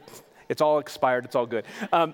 it's 0.50 0.62
all 0.62 0.80
expired. 0.80 1.26
It's 1.26 1.36
all 1.36 1.46
good. 1.46 1.64
Um, 1.94 2.14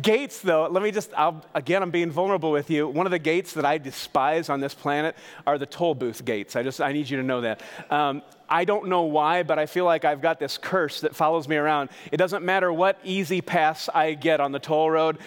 gates, 0.00 0.40
though, 0.40 0.66
let 0.68 0.82
me 0.82 0.90
just, 0.90 1.12
I'll, 1.16 1.44
again, 1.54 1.82
I'm 1.82 1.90
being 1.90 2.10
vulnerable 2.10 2.50
with 2.50 2.70
you. 2.70 2.88
One 2.88 3.06
of 3.06 3.12
the 3.12 3.18
gates 3.18 3.52
that 3.54 3.64
I 3.64 3.78
despise 3.78 4.48
on 4.48 4.60
this 4.60 4.74
planet 4.74 5.16
are 5.46 5.58
the 5.58 5.66
toll 5.66 5.94
booth 5.94 6.24
gates. 6.24 6.56
I 6.56 6.62
just, 6.62 6.80
I 6.80 6.92
need 6.92 7.10
you 7.10 7.16
to 7.18 7.22
know 7.22 7.42
that. 7.42 7.62
Um, 7.90 8.22
I 8.48 8.64
don't 8.64 8.88
know 8.88 9.02
why, 9.02 9.42
but 9.42 9.58
I 9.58 9.66
feel 9.66 9.86
like 9.86 10.04
I've 10.04 10.20
got 10.20 10.38
this 10.38 10.58
curse 10.58 11.00
that 11.00 11.16
follows 11.16 11.48
me 11.48 11.56
around. 11.56 11.88
It 12.10 12.18
doesn't 12.18 12.44
matter 12.44 12.70
what 12.72 12.98
E-ZPass 13.02 13.88
I 13.94 14.12
get 14.12 14.40
on 14.40 14.52
the 14.52 14.58
toll 14.58 14.90
road, 14.90 15.18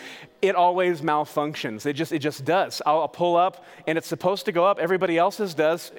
it 0.41 0.55
always 0.55 1.01
malfunctions. 1.01 1.85
It 1.87 1.93
just, 1.93 2.11
it 2.11 2.19
just 2.19 2.45
does. 2.45 2.81
I'll, 2.85 3.01
I'll 3.01 3.07
pull 3.07 3.35
up 3.35 3.65
and 3.87 3.97
it's 3.97 4.07
supposed 4.07 4.45
to 4.45 4.51
go 4.51 4.65
up. 4.65 4.77
Everybody 4.77 5.17
else's 5.17 5.55
does. 5.55 5.91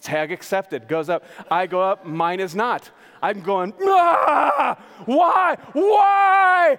Tag 0.00 0.32
accepted, 0.32 0.88
goes 0.88 1.08
up. 1.08 1.24
I 1.50 1.66
go 1.66 1.80
up, 1.80 2.04
mine 2.04 2.40
is 2.40 2.54
not. 2.54 2.90
I'm 3.22 3.42
going, 3.42 3.72
ah, 3.80 4.76
why? 5.04 5.56
Why? 5.72 6.78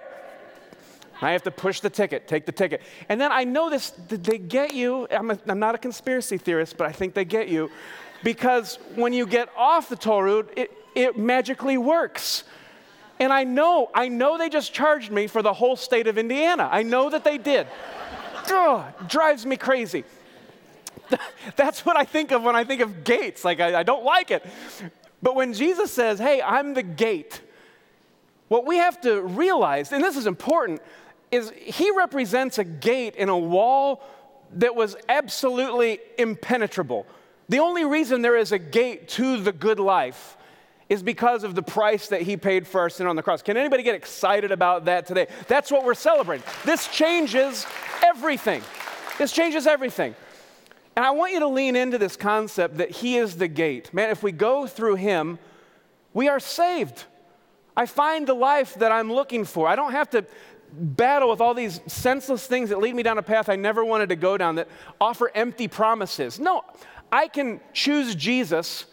I 1.20 1.32
have 1.32 1.42
to 1.44 1.50
push 1.50 1.80
the 1.80 1.90
ticket, 1.90 2.26
take 2.28 2.46
the 2.46 2.52
ticket. 2.52 2.82
And 3.08 3.20
then 3.20 3.32
I 3.32 3.44
know 3.44 3.70
this, 3.70 3.90
they 4.08 4.38
get 4.38 4.74
you. 4.74 5.06
I'm, 5.10 5.30
a, 5.30 5.38
I'm 5.46 5.58
not 5.58 5.74
a 5.74 5.78
conspiracy 5.78 6.38
theorist, 6.38 6.76
but 6.76 6.86
I 6.86 6.92
think 6.92 7.14
they 7.14 7.24
get 7.24 7.48
you 7.48 7.70
because 8.22 8.78
when 8.94 9.12
you 9.12 9.26
get 9.26 9.48
off 9.56 9.88
the 9.88 9.96
toll 9.96 10.22
road, 10.22 10.48
it, 10.56 10.72
it 10.94 11.18
magically 11.18 11.78
works. 11.78 12.44
And 13.20 13.32
I 13.32 13.44
know, 13.44 13.90
I 13.94 14.08
know 14.08 14.38
they 14.38 14.48
just 14.48 14.72
charged 14.72 15.12
me 15.12 15.26
for 15.26 15.42
the 15.42 15.52
whole 15.52 15.76
state 15.76 16.06
of 16.08 16.18
Indiana. 16.18 16.68
I 16.70 16.82
know 16.82 17.10
that 17.10 17.22
they 17.22 17.38
did. 17.38 17.66
Ugh, 18.50 19.08
drives 19.08 19.46
me 19.46 19.56
crazy. 19.56 20.04
That's 21.56 21.84
what 21.84 21.96
I 21.96 22.04
think 22.04 22.32
of 22.32 22.42
when 22.42 22.56
I 22.56 22.64
think 22.64 22.80
of 22.80 23.04
gates. 23.04 23.44
Like, 23.44 23.60
I, 23.60 23.80
I 23.80 23.82
don't 23.82 24.04
like 24.04 24.30
it. 24.30 24.44
But 25.22 25.36
when 25.36 25.52
Jesus 25.52 25.90
says, 25.90 26.18
hey, 26.18 26.42
I'm 26.42 26.74
the 26.74 26.82
gate, 26.82 27.40
what 28.48 28.66
we 28.66 28.76
have 28.76 29.00
to 29.02 29.22
realize, 29.22 29.92
and 29.92 30.02
this 30.02 30.16
is 30.16 30.26
important, 30.26 30.82
is 31.34 31.52
he 31.56 31.90
represents 31.90 32.58
a 32.58 32.64
gate 32.64 33.16
in 33.16 33.28
a 33.28 33.38
wall 33.38 34.02
that 34.52 34.74
was 34.74 34.96
absolutely 35.08 36.00
impenetrable. 36.18 37.06
The 37.48 37.58
only 37.58 37.84
reason 37.84 38.22
there 38.22 38.36
is 38.36 38.52
a 38.52 38.58
gate 38.58 39.08
to 39.10 39.38
the 39.38 39.52
good 39.52 39.78
life 39.78 40.36
is 40.88 41.02
because 41.02 41.44
of 41.44 41.54
the 41.54 41.62
price 41.62 42.08
that 42.08 42.22
he 42.22 42.36
paid 42.36 42.66
for 42.66 42.80
our 42.80 42.90
sin 42.90 43.06
on 43.06 43.16
the 43.16 43.22
cross. 43.22 43.42
Can 43.42 43.56
anybody 43.56 43.82
get 43.82 43.94
excited 43.94 44.52
about 44.52 44.84
that 44.84 45.06
today? 45.06 45.26
That's 45.48 45.70
what 45.70 45.84
we're 45.84 45.94
celebrating. 45.94 46.46
This 46.64 46.86
changes 46.88 47.66
everything. 48.02 48.62
This 49.18 49.32
changes 49.32 49.66
everything. 49.66 50.14
And 50.96 51.04
I 51.04 51.10
want 51.10 51.32
you 51.32 51.40
to 51.40 51.48
lean 51.48 51.74
into 51.74 51.98
this 51.98 52.16
concept 52.16 52.76
that 52.76 52.90
he 52.90 53.16
is 53.16 53.36
the 53.36 53.48
gate. 53.48 53.92
Man, 53.92 54.10
if 54.10 54.22
we 54.22 54.30
go 54.30 54.66
through 54.66 54.96
him, 54.96 55.38
we 56.12 56.28
are 56.28 56.38
saved. 56.38 57.04
I 57.76 57.86
find 57.86 58.26
the 58.26 58.34
life 58.34 58.74
that 58.74 58.92
I'm 58.92 59.12
looking 59.12 59.44
for. 59.44 59.66
I 59.66 59.74
don't 59.74 59.92
have 59.92 60.10
to 60.10 60.24
battle 60.76 61.30
with 61.30 61.40
all 61.40 61.54
these 61.54 61.80
senseless 61.86 62.46
things 62.46 62.70
that 62.70 62.78
lead 62.78 62.94
me 62.94 63.02
down 63.02 63.18
a 63.18 63.22
path 63.22 63.48
I 63.48 63.56
never 63.56 63.84
wanted 63.84 64.08
to 64.10 64.16
go 64.16 64.36
down 64.36 64.56
that 64.56 64.68
offer 65.00 65.30
empty 65.34 65.68
promises. 65.68 66.38
No, 66.38 66.62
I 67.12 67.28
can 67.28 67.60
choose 67.72 68.14
Jesus 68.14 68.86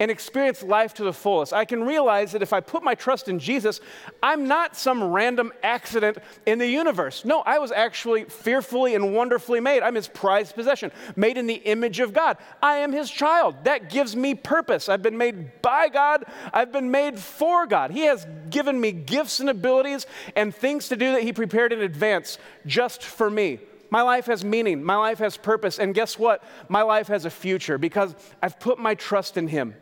and 0.00 0.10
experience 0.10 0.62
life 0.62 0.94
to 0.94 1.04
the 1.04 1.12
fullest. 1.12 1.52
I 1.52 1.64
can 1.64 1.82
realize 1.82 2.32
that 2.32 2.42
if 2.42 2.52
I 2.52 2.60
put 2.60 2.82
my 2.82 2.94
trust 2.94 3.28
in 3.28 3.38
Jesus, 3.38 3.80
I'm 4.22 4.46
not 4.46 4.76
some 4.76 5.02
random 5.02 5.52
accident 5.62 6.18
in 6.46 6.58
the 6.58 6.66
universe. 6.66 7.24
No, 7.24 7.40
I 7.40 7.58
was 7.58 7.72
actually 7.72 8.24
fearfully 8.24 8.94
and 8.94 9.14
wonderfully 9.14 9.60
made. 9.60 9.82
I'm 9.82 9.96
his 9.96 10.08
prized 10.08 10.54
possession, 10.54 10.92
made 11.16 11.36
in 11.36 11.46
the 11.46 11.54
image 11.54 12.00
of 12.00 12.12
God. 12.12 12.38
I 12.62 12.78
am 12.78 12.92
his 12.92 13.10
child. 13.10 13.64
That 13.64 13.90
gives 13.90 14.14
me 14.14 14.34
purpose. 14.34 14.88
I've 14.88 15.02
been 15.02 15.18
made 15.18 15.62
by 15.62 15.88
God, 15.88 16.24
I've 16.52 16.72
been 16.72 16.90
made 16.90 17.18
for 17.18 17.66
God. 17.66 17.90
He 17.90 18.02
has 18.02 18.26
given 18.50 18.80
me 18.80 18.92
gifts 18.92 19.40
and 19.40 19.50
abilities 19.50 20.06
and 20.36 20.54
things 20.54 20.88
to 20.88 20.96
do 20.96 21.12
that 21.12 21.22
he 21.22 21.32
prepared 21.32 21.72
in 21.72 21.80
advance 21.80 22.38
just 22.66 23.02
for 23.02 23.28
me. 23.30 23.58
My 23.90 24.02
life 24.02 24.26
has 24.26 24.44
meaning, 24.44 24.84
my 24.84 24.96
life 24.96 25.18
has 25.18 25.36
purpose, 25.36 25.78
and 25.78 25.94
guess 25.94 26.18
what? 26.18 26.44
My 26.68 26.82
life 26.82 27.08
has 27.08 27.24
a 27.24 27.30
future 27.30 27.78
because 27.78 28.14
I've 28.42 28.60
put 28.60 28.78
my 28.78 28.94
trust 28.94 29.36
in 29.36 29.48
him. 29.48 29.74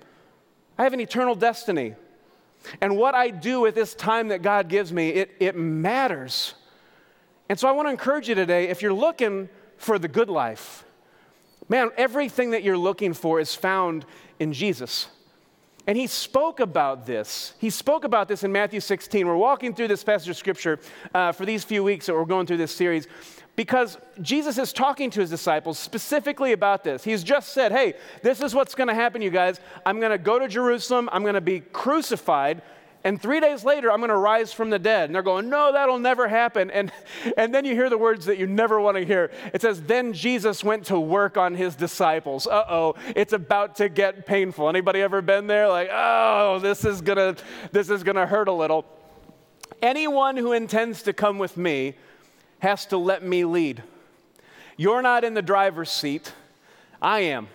I 0.79 0.85
have 0.85 0.93
an 0.93 1.01
eternal 1.01 1.35
destiny. 1.35 1.95
And 2.81 2.97
what 2.97 3.15
I 3.15 3.31
do 3.31 3.61
with 3.61 3.75
this 3.75 3.95
time 3.95 4.29
that 4.29 4.43
God 4.43 4.69
gives 4.69 4.93
me, 4.93 5.11
it, 5.11 5.31
it 5.39 5.57
matters. 5.57 6.55
And 7.49 7.59
so 7.59 7.69
I 7.69 7.73
want 7.73 7.87
to 7.87 7.91
encourage 7.91 8.29
you 8.29 8.35
today 8.35 8.69
if 8.69 8.83
you're 8.83 8.93
looking 8.93 9.49
for 9.77 9.99
the 9.99 10.09
good 10.09 10.29
life, 10.29 10.85
man, 11.69 11.91
everything 11.97 12.51
that 12.51 12.63
you're 12.63 12.79
looking 12.79 13.13
for 13.13 13.41
is 13.41 13.55
found 13.55 14.05
in 14.39 14.53
Jesus. 14.53 15.09
And 15.87 15.97
he 15.97 16.09
spoke 16.09 16.59
about 16.59 17.07
this. 17.07 17.55
He 17.61 17.71
spoke 17.71 18.03
about 18.03 18.27
this 18.27 18.43
in 18.43 18.51
Matthew 18.51 18.81
16. 18.81 19.25
We're 19.27 19.37
walking 19.37 19.73
through 19.73 19.89
this 19.89 20.03
passage 20.03 20.29
of 20.29 20.37
scripture 20.37 20.81
uh, 21.15 21.31
for 21.31 21.47
these 21.47 21.63
few 21.63 21.85
weeks 21.85 22.07
that 22.07 22.15
we're 22.15 22.25
going 22.25 22.47
through 22.47 22.57
this 22.57 22.75
series 22.75 23.07
because 23.57 23.99
Jesus 24.21 24.59
is 24.59 24.73
talking 24.73 25.11
to 25.11 25.21
his 25.21 25.31
disciples 25.31 25.79
specifically 25.79 26.53
about 26.53 26.85
this. 26.85 27.03
He's 27.03 27.25
just 27.25 27.53
said, 27.53 27.73
Hey, 27.73 27.95
this 28.23 28.41
is 28.41 28.55
what's 28.55 28.75
going 28.75 28.89
to 28.89 28.95
happen, 28.95 29.23
you 29.23 29.31
guys. 29.31 29.59
I'm 29.85 29.99
going 29.99 30.13
to 30.13 30.19
go 30.19 30.39
to 30.39 30.47
Jerusalem, 30.47 31.09
I'm 31.11 31.23
going 31.23 31.35
to 31.35 31.41
be 31.41 31.61
crucified. 31.61 32.63
And 33.05 33.23
three 33.23 33.39
days 33.39 33.63
later, 33.63 33.93
I'm 33.93 34.01
going 34.01 34.11
to 34.11 34.17
rise 34.17 34.53
from 34.53 34.69
the 34.69 34.81
dead. 34.81 35.05
And 35.05 35.15
they're 35.15 35.23
going, 35.23 35.49
no, 35.49 35.73
that'll 35.73 36.01
never 36.01 36.27
happen. 36.27 36.73
And, 36.73 36.91
and 37.37 37.55
then 37.55 37.65
you 37.65 37.73
hear 37.73 37.89
the 37.89 37.97
words 37.97 38.27
that 38.27 38.37
you 38.37 38.49
never 38.49 38.81
want 38.81 38.97
to 38.97 39.05
hear. 39.05 39.31
It 39.55 39.63
says, 39.63 39.81
then 39.83 40.13
Jesus 40.13 40.65
went 40.65 40.87
to 40.87 40.99
work 40.99 41.37
on 41.37 41.55
his 41.55 41.77
disciples. 41.77 42.49
Uh 42.49 42.65
oh, 42.69 42.95
it's 43.15 43.33
about 43.33 43.77
to 43.77 43.89
get 43.89 44.27
painful. 44.27 44.69
Anybody 44.69 45.03
ever 45.03 45.23
been 45.23 45.47
there? 45.47 45.69
Like, 45.69 45.89
oh, 45.93 46.59
this 46.59 46.85
is 46.85 47.01
going 47.01 47.37
to 47.37 47.43
this 47.71 47.91
is 47.91 48.03
going 48.03 48.17
to 48.17 48.27
hurt 48.27 48.49
a 48.49 48.53
little. 48.53 48.85
Anyone 49.81 50.37
who 50.37 50.53
intends 50.53 51.03
to 51.05 51.13
come 51.13 51.39
with 51.39 51.57
me 51.57 51.95
has 52.59 52.87
to 52.87 52.97
let 52.97 53.23
me 53.23 53.45
lead. 53.45 53.83
You're 54.77 55.03
not 55.03 55.25
in 55.25 55.35
the 55.35 55.43
driver's 55.43 55.91
seat, 55.91 56.33
I 57.01 57.21
am. 57.21 57.49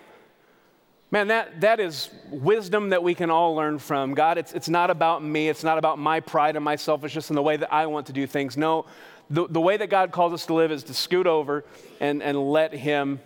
Man, 1.10 1.28
that, 1.28 1.60
that 1.60 1.78
is 1.78 2.08
wisdom 2.30 2.88
that 2.88 3.02
we 3.02 3.14
can 3.14 3.28
all 3.28 3.54
learn 3.54 3.78
from. 3.78 4.14
God, 4.14 4.38
it's, 4.38 4.54
it's 4.54 4.70
not 4.70 4.88
about 4.88 5.22
me. 5.22 5.50
It's 5.50 5.62
not 5.62 5.76
about 5.76 5.98
my 5.98 6.20
pride 6.20 6.56
and 6.56 6.64
my 6.64 6.76
selfishness 6.76 7.28
and 7.28 7.36
the 7.36 7.42
way 7.42 7.58
that 7.58 7.70
I 7.72 7.84
want 7.86 8.06
to 8.06 8.14
do 8.14 8.26
things. 8.26 8.56
No, 8.56 8.86
the, 9.28 9.46
the 9.46 9.60
way 9.60 9.76
that 9.76 9.90
God 9.90 10.10
calls 10.10 10.32
us 10.32 10.46
to 10.46 10.54
live 10.54 10.72
is 10.72 10.82
to 10.84 10.94
scoot 10.94 11.26
over 11.26 11.64
and, 12.00 12.22
and 12.22 12.50
let 12.50 12.72
Him 12.72 13.20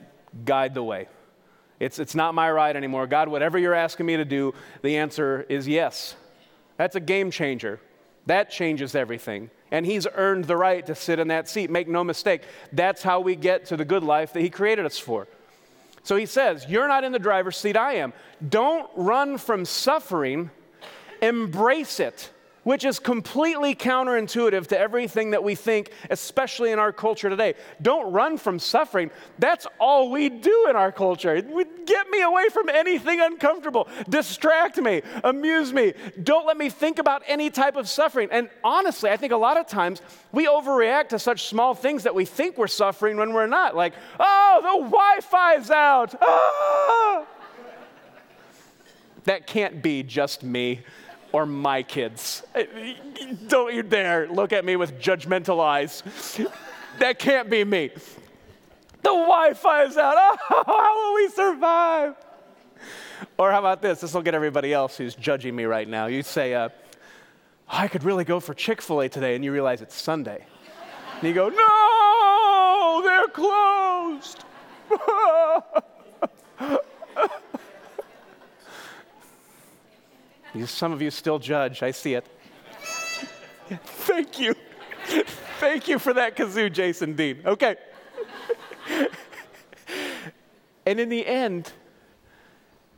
guide 0.45 0.75
the 0.75 0.83
way. 0.83 1.07
It's, 1.79 2.01
it's 2.01 2.15
not 2.15 2.35
my 2.35 2.51
ride 2.51 2.75
anymore. 2.75 3.07
God, 3.07 3.29
whatever 3.29 3.57
you're 3.57 3.75
asking 3.75 4.07
me 4.07 4.17
to 4.17 4.25
do, 4.25 4.53
the 4.83 4.97
answer 4.97 5.47
is 5.49 5.69
yes. 5.69 6.17
That's 6.77 6.97
a 6.97 7.01
game 7.01 7.31
changer. 7.31 7.81
That 8.27 8.51
changes 8.51 8.97
everything. 8.97 9.51
And 9.71 9.85
He's 9.87 10.07
earned 10.15 10.45
the 10.45 10.57
right 10.57 10.87
to 10.87 10.95
sit 10.95 11.19
in 11.19 11.29
that 11.29 11.49
seat. 11.49 11.71
Make 11.71 11.89
no 11.89 12.05
mistake. 12.05 12.43
That's 12.73 13.03
how 13.03 13.21
we 13.21 13.37
get 13.37 13.67
to 13.67 13.77
the 13.77 13.85
good 13.85 14.03
life 14.03 14.33
that 14.33 14.41
He 14.41 14.51
created 14.51 14.87
us 14.87 14.99
for. 14.99 15.27
So 16.07 16.15
he 16.15 16.27
says, 16.27 16.67
You're 16.69 16.87
not 16.87 17.03
in 17.03 17.11
the 17.11 17.19
driver's 17.19 17.57
seat, 17.57 17.77
I 17.77 17.95
am. 17.95 18.13
Don't 18.49 18.89
run 18.95 19.39
from 19.39 19.65
suffering, 19.65 20.51
embrace 21.21 21.99
it 21.99 22.31
which 22.67 22.85
is 22.85 22.99
completely 22.99 23.77
counterintuitive 23.77 24.67
to 24.67 24.77
everything 24.77 25.31
that 25.31 25.45
we 25.45 25.55
think, 25.55 25.93
especially 26.11 26.73
in 26.73 26.81
our 26.81 26.93
culture 26.93 27.31
today. 27.31 27.55
Don't 27.81 28.13
run 28.13 28.37
from 28.37 28.59
suffering. 28.59 29.09
That's 29.39 29.69
all 29.79 30.11
we 30.11 30.29
do 30.29 30.67
in 30.69 30.75
our 30.75 30.91
culture. 30.91 31.41
Get 31.41 32.11
me 32.11 32.23
away 32.23 32.49
from 32.49 32.69
anything 32.69 33.21
uncomfortable. 33.21 33.87
Distract 34.09 34.79
me, 34.79 35.03
amuse 35.23 35.73
me. 35.73 35.95
Don't 36.21 36.45
let 36.45 36.57
me 36.57 36.69
think 36.69 36.99
about 36.99 37.23
any 37.29 37.51
type 37.51 37.77
of 37.77 37.89
suffering. 37.89 38.31
And 38.33 38.51
honestly, 38.65 39.11
I 39.11 39.17
think 39.17 39.33
a 39.33 39.37
lot 39.37 39.57
of 39.57 39.69
times 39.69 40.03
we 40.33 40.49
overreact 40.49 41.11
to 41.11 41.21
such 41.21 41.45
small 41.45 41.73
things 41.73 42.03
that 42.03 42.17
we 42.17 42.25
think 42.25 42.59
we're 42.59 42.67
suffering 42.67 43.17
when 43.17 43.33
we're 43.33 43.47
not. 43.47 43.77
Like, 43.77 43.93
oh, 44.19 44.59
the 44.61 44.91
Wi 44.91 45.21
Fi's 45.21 45.71
out. 45.71 46.17
Ah! 46.21 47.25
That 49.23 49.47
can't 49.47 49.85
be 49.85 50.03
just 50.03 50.43
me 50.43 50.83
or 51.33 51.47
my 51.47 51.83
kids. 51.83 52.43
Don't 53.47 53.75
you 53.75 53.83
dare 53.83 54.29
look 54.29 54.53
at 54.53 54.65
me 54.65 54.77
with 54.77 55.01
judgmental 55.01 55.61
eyes. 55.63 56.03
that 56.99 57.19
can't 57.19 57.51
be 57.51 57.65
me. 57.65 57.91
The 59.03 59.11
Wi 59.13 59.55
Fi 59.55 59.85
is 59.85 59.97
out. 59.97 60.15
Oh, 60.19 60.65
how 60.67 60.97
will 60.97 61.15
we 61.15 61.29
survive? 61.29 62.15
Or 63.39 63.53
how 63.53 63.61
about 63.61 63.83
this? 63.83 64.01
This 64.01 64.13
will 64.15 64.23
get 64.23 64.35
everybody 64.35 64.73
else 64.73 64.97
who's 64.97 65.15
judging 65.15 65.55
me 65.55 65.65
right 65.65 65.89
now. 65.89 66.07
You 66.07 66.23
say, 66.23 66.55
uh, 66.55 66.71
I 67.69 67.89
could 67.89 68.05
really 68.05 68.25
go 68.25 68.41
for 68.41 68.55
Chick 68.55 68.81
fil 68.83 69.01
A 69.01 69.09
today, 69.09 69.35
and 69.35 69.45
you 69.45 69.53
realize 69.53 69.83
it's 69.83 69.95
Sunday. 69.95 70.47
And 71.21 71.23
you 71.23 71.35
go, 71.35 71.49
No, 71.49 73.03
they're 73.05 73.29
closed. 73.29 74.45
Some 80.65 80.93
of 80.93 81.03
you 81.03 81.11
still 81.11 81.39
judge. 81.39 81.83
I 81.83 81.91
see 81.91 82.15
it. 82.15 82.27
Thank 83.69 84.39
you. 84.39 84.55
Thank 85.59 85.89
you 85.89 85.99
for 85.99 86.15
that 86.15 86.37
kazoo, 86.37 86.73
Jason 86.73 87.15
Dean. 87.15 87.43
Okay. 87.45 87.77
and 90.87 91.01
in 91.01 91.09
the 91.09 91.27
end, 91.27 91.73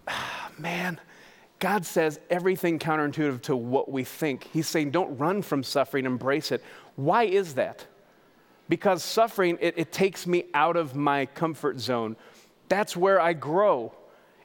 man, 0.58 1.00
God 1.58 1.84
says 1.84 2.20
everything 2.30 2.78
counterintuitive 2.78 3.42
to 3.42 3.56
what 3.56 3.90
we 3.90 4.04
think. 4.04 4.44
He's 4.52 4.68
saying, 4.68 4.90
don't 4.90 5.16
run 5.18 5.42
from 5.42 5.62
suffering, 5.62 6.04
embrace 6.04 6.52
it. 6.52 6.62
Why 6.96 7.24
is 7.24 7.54
that? 7.54 7.86
Because 8.68 9.02
suffering, 9.02 9.58
it, 9.60 9.74
it 9.76 9.92
takes 9.92 10.26
me 10.26 10.44
out 10.54 10.76
of 10.76 10.94
my 10.94 11.26
comfort 11.26 11.80
zone. 11.80 12.16
That's 12.68 12.96
where 12.96 13.20
I 13.20 13.32
grow. 13.32 13.92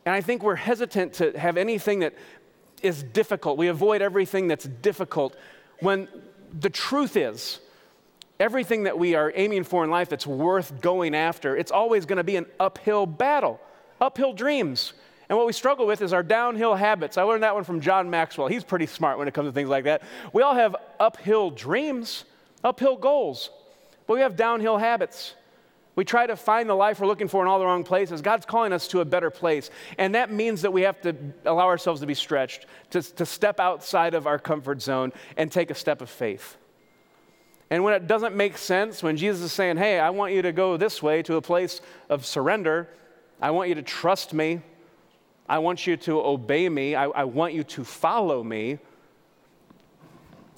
And 0.05 0.15
I 0.15 0.21
think 0.21 0.43
we're 0.43 0.55
hesitant 0.55 1.13
to 1.13 1.37
have 1.37 1.57
anything 1.57 1.99
that 1.99 2.15
is 2.83 3.01
difficult. 3.03 3.57
We 3.57 3.67
avoid 3.67 4.01
everything 4.01 4.47
that's 4.47 4.65
difficult 4.65 5.35
when 5.79 6.07
the 6.59 6.69
truth 6.69 7.17
is, 7.17 7.59
everything 8.39 8.83
that 8.83 8.97
we 8.99 9.15
are 9.15 9.31
aiming 9.35 9.63
for 9.63 9.83
in 9.83 9.89
life 9.89 10.09
that's 10.09 10.27
worth 10.27 10.81
going 10.81 11.15
after, 11.15 11.55
it's 11.55 11.71
always 11.71 12.05
going 12.05 12.17
to 12.17 12.23
be 12.23 12.35
an 12.35 12.45
uphill 12.59 13.05
battle, 13.05 13.59
uphill 13.99 14.33
dreams. 14.33 14.93
And 15.29 15.37
what 15.37 15.47
we 15.47 15.53
struggle 15.53 15.87
with 15.87 16.01
is 16.01 16.13
our 16.13 16.23
downhill 16.23 16.75
habits. 16.75 17.17
I 17.17 17.23
learned 17.23 17.43
that 17.43 17.55
one 17.55 17.63
from 17.63 17.81
John 17.81 18.09
Maxwell. 18.09 18.47
He's 18.47 18.63
pretty 18.63 18.85
smart 18.85 19.17
when 19.17 19.27
it 19.27 19.33
comes 19.33 19.47
to 19.47 19.51
things 19.53 19.69
like 19.69 19.85
that. 19.85 20.03
We 20.31 20.43
all 20.43 20.55
have 20.55 20.75
uphill 20.99 21.49
dreams, 21.49 22.25
uphill 22.63 22.97
goals, 22.97 23.49
but 24.05 24.15
we 24.15 24.19
have 24.19 24.35
downhill 24.35 24.77
habits. 24.77 25.33
We 25.95 26.03
try 26.03 26.25
to 26.25 26.35
find 26.35 26.67
the 26.67 26.73
life 26.73 26.99
we're 26.99 27.07
looking 27.07 27.27
for 27.27 27.43
in 27.43 27.47
all 27.47 27.59
the 27.59 27.65
wrong 27.65 27.83
places. 27.83 28.21
God's 28.21 28.45
calling 28.45 28.73
us 28.73 28.87
to 28.89 29.01
a 29.01 29.05
better 29.05 29.29
place. 29.29 29.69
And 29.97 30.15
that 30.15 30.31
means 30.31 30.63
that 30.63 30.73
we 30.73 30.81
have 30.81 30.99
to 31.01 31.15
allow 31.45 31.67
ourselves 31.67 32.01
to 32.01 32.07
be 32.07 32.15
stretched, 32.15 32.65
to, 32.91 33.01
to 33.01 33.25
step 33.25 33.59
outside 33.59 34.15
of 34.15 34.25
our 34.25 34.39
comfort 34.39 34.81
zone 34.81 35.13
and 35.37 35.51
take 35.51 35.69
a 35.69 35.75
step 35.75 36.01
of 36.01 36.09
faith. 36.09 36.57
And 37.69 37.83
when 37.83 37.93
it 37.93 38.07
doesn't 38.07 38.35
make 38.35 38.57
sense, 38.57 39.03
when 39.03 39.17
Jesus 39.17 39.41
is 39.41 39.51
saying, 39.51 39.77
hey, 39.77 39.99
I 39.99 40.09
want 40.09 40.33
you 40.33 40.41
to 40.41 40.51
go 40.51 40.77
this 40.77 41.01
way 41.01 41.21
to 41.23 41.35
a 41.35 41.41
place 41.41 41.81
of 42.09 42.25
surrender, 42.25 42.89
I 43.41 43.51
want 43.51 43.69
you 43.69 43.75
to 43.75 43.81
trust 43.83 44.33
me, 44.33 44.61
I 45.47 45.59
want 45.59 45.85
you 45.85 45.97
to 45.97 46.21
obey 46.21 46.69
me, 46.69 46.95
I, 46.95 47.05
I 47.05 47.23
want 47.25 47.53
you 47.53 47.63
to 47.63 47.83
follow 47.83 48.43
me, 48.43 48.79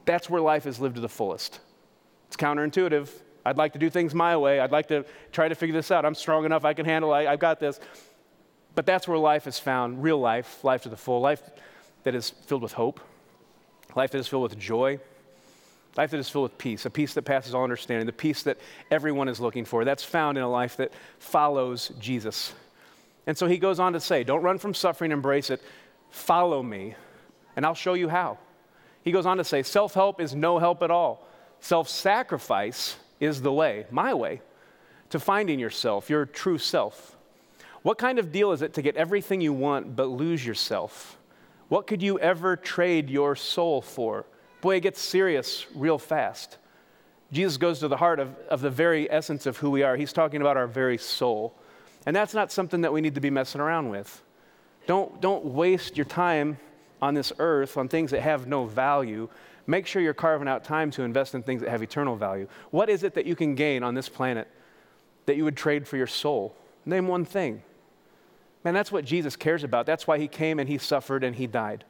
that's 0.05 0.29
where 0.29 0.41
life 0.41 0.65
is 0.65 0.79
lived 0.79 0.95
to 0.95 1.01
the 1.01 1.09
fullest. 1.09 1.59
It's 2.27 2.37
counterintuitive. 2.37 3.09
I'd 3.45 3.57
like 3.57 3.73
to 3.73 3.79
do 3.79 3.89
things 3.89 4.15
my 4.15 4.35
way. 4.35 4.59
I'd 4.59 4.71
like 4.71 4.87
to 4.87 5.05
try 5.31 5.47
to 5.47 5.55
figure 5.55 5.75
this 5.75 5.91
out. 5.91 6.03
I'm 6.03 6.15
strong 6.15 6.45
enough. 6.45 6.65
I 6.65 6.73
can 6.73 6.85
handle 6.85 7.13
it. 7.13 7.17
I, 7.27 7.31
have 7.31 7.39
got 7.39 7.59
this. 7.59 7.79
But 8.73 8.85
that's 8.85 9.07
where 9.07 9.17
life 9.17 9.45
is 9.45 9.59
found 9.59 10.01
real 10.01 10.19
life, 10.19 10.63
life 10.63 10.83
to 10.83 10.89
the 10.89 10.97
full, 10.97 11.21
life 11.21 11.41
that 12.03 12.15
is 12.15 12.31
filled 12.31 12.63
with 12.63 12.73
hope, 12.73 12.99
life 13.95 14.11
that 14.11 14.17
is 14.17 14.27
filled 14.27 14.43
with 14.43 14.57
joy, 14.57 14.99
life 15.95 16.11
that 16.11 16.19
is 16.19 16.27
filled 16.27 16.43
with 16.43 16.57
peace, 16.57 16.85
a 16.85 16.89
peace 16.89 17.13
that 17.13 17.21
passes 17.21 17.53
all 17.53 17.63
understanding, 17.63 18.05
the 18.05 18.11
peace 18.13 18.43
that 18.43 18.57
everyone 18.89 19.29
is 19.29 19.39
looking 19.39 19.63
for. 19.63 19.85
That's 19.85 20.03
found 20.03 20.37
in 20.37 20.43
a 20.43 20.49
life 20.49 20.75
that 20.77 20.91
follows 21.19 21.91
Jesus. 21.99 22.53
And 23.27 23.37
so 23.37 23.47
he 23.47 23.57
goes 23.57 23.79
on 23.79 23.93
to 23.93 23.99
say, 23.99 24.23
Don't 24.23 24.41
run 24.41 24.57
from 24.57 24.73
suffering, 24.73 25.11
embrace 25.11 25.49
it. 25.49 25.61
Follow 26.09 26.61
me, 26.63 26.95
and 27.55 27.65
I'll 27.65 27.75
show 27.75 27.93
you 27.93 28.09
how. 28.09 28.39
He 29.03 29.11
goes 29.11 29.25
on 29.25 29.37
to 29.37 29.43
say, 29.43 29.63
Self 29.63 29.93
help 29.93 30.19
is 30.19 30.35
no 30.35 30.57
help 30.57 30.81
at 30.81 30.91
all. 30.91 31.27
Self 31.59 31.87
sacrifice 31.87 32.97
is 33.19 33.41
the 33.41 33.51
way, 33.51 33.85
my 33.91 34.13
way, 34.13 34.41
to 35.09 35.19
finding 35.19 35.59
yourself, 35.59 36.09
your 36.09 36.25
true 36.25 36.57
self. 36.57 37.17
What 37.81 37.97
kind 37.97 38.19
of 38.19 38.31
deal 38.31 38.51
is 38.51 38.61
it 38.61 38.73
to 38.73 38.81
get 38.81 38.97
everything 38.97 39.41
you 39.41 39.53
want 39.53 39.95
but 39.95 40.05
lose 40.05 40.45
yourself? 40.45 41.17
What 41.67 41.87
could 41.87 42.01
you 42.01 42.19
ever 42.19 42.55
trade 42.55 43.09
your 43.09 43.35
soul 43.35 43.81
for? 43.81 44.25
Boy, 44.61 44.77
it 44.77 44.81
gets 44.81 45.01
serious 45.01 45.65
real 45.75 45.97
fast. 45.97 46.57
Jesus 47.31 47.57
goes 47.57 47.79
to 47.79 47.87
the 47.87 47.97
heart 47.97 48.19
of, 48.19 48.35
of 48.49 48.61
the 48.61 48.69
very 48.69 49.09
essence 49.11 49.45
of 49.45 49.57
who 49.57 49.69
we 49.69 49.83
are. 49.83 49.95
He's 49.95 50.13
talking 50.13 50.41
about 50.41 50.57
our 50.57 50.67
very 50.67 50.97
soul. 50.97 51.53
And 52.05 52.15
that's 52.15 52.33
not 52.33 52.51
something 52.51 52.81
that 52.81 52.93
we 52.93 53.01
need 53.01 53.15
to 53.15 53.21
be 53.21 53.29
messing 53.29 53.61
around 53.61 53.89
with. 53.89 54.23
Don't, 54.87 55.19
don't 55.21 55.45
waste 55.45 55.97
your 55.97 56.05
time 56.05 56.59
on 57.01 57.13
this 57.13 57.33
earth 57.39 57.77
on 57.77 57.87
things 57.87 58.11
that 58.11 58.21
have 58.21 58.47
no 58.47 58.65
value. 58.65 59.27
Make 59.67 59.87
sure 59.87 60.01
you're 60.01 60.13
carving 60.13 60.47
out 60.47 60.63
time 60.63 60.91
to 60.91 61.03
invest 61.03 61.33
in 61.33 61.43
things 61.43 61.61
that 61.61 61.69
have 61.69 61.81
eternal 61.81 62.15
value. 62.15 62.47
What 62.71 62.89
is 62.89 63.03
it 63.03 63.15
that 63.15 63.25
you 63.25 63.35
can 63.35 63.55
gain 63.55 63.83
on 63.83 63.95
this 63.95 64.09
planet 64.09 64.47
that 65.25 65.37
you 65.37 65.43
would 65.43 65.57
trade 65.57 65.87
for 65.87 65.97
your 65.97 66.07
soul? 66.07 66.55
Name 66.85 67.07
one 67.07 67.25
thing. 67.25 67.63
Man, 68.63 68.73
that's 68.73 68.91
what 68.91 69.05
Jesus 69.05 69.35
cares 69.35 69.63
about. 69.63 69.85
That's 69.85 70.07
why 70.07 70.17
he 70.19 70.27
came 70.27 70.59
and 70.59 70.69
he 70.69 70.77
suffered 70.77 71.23
and 71.23 71.35
he 71.35 71.47
died. 71.47 71.83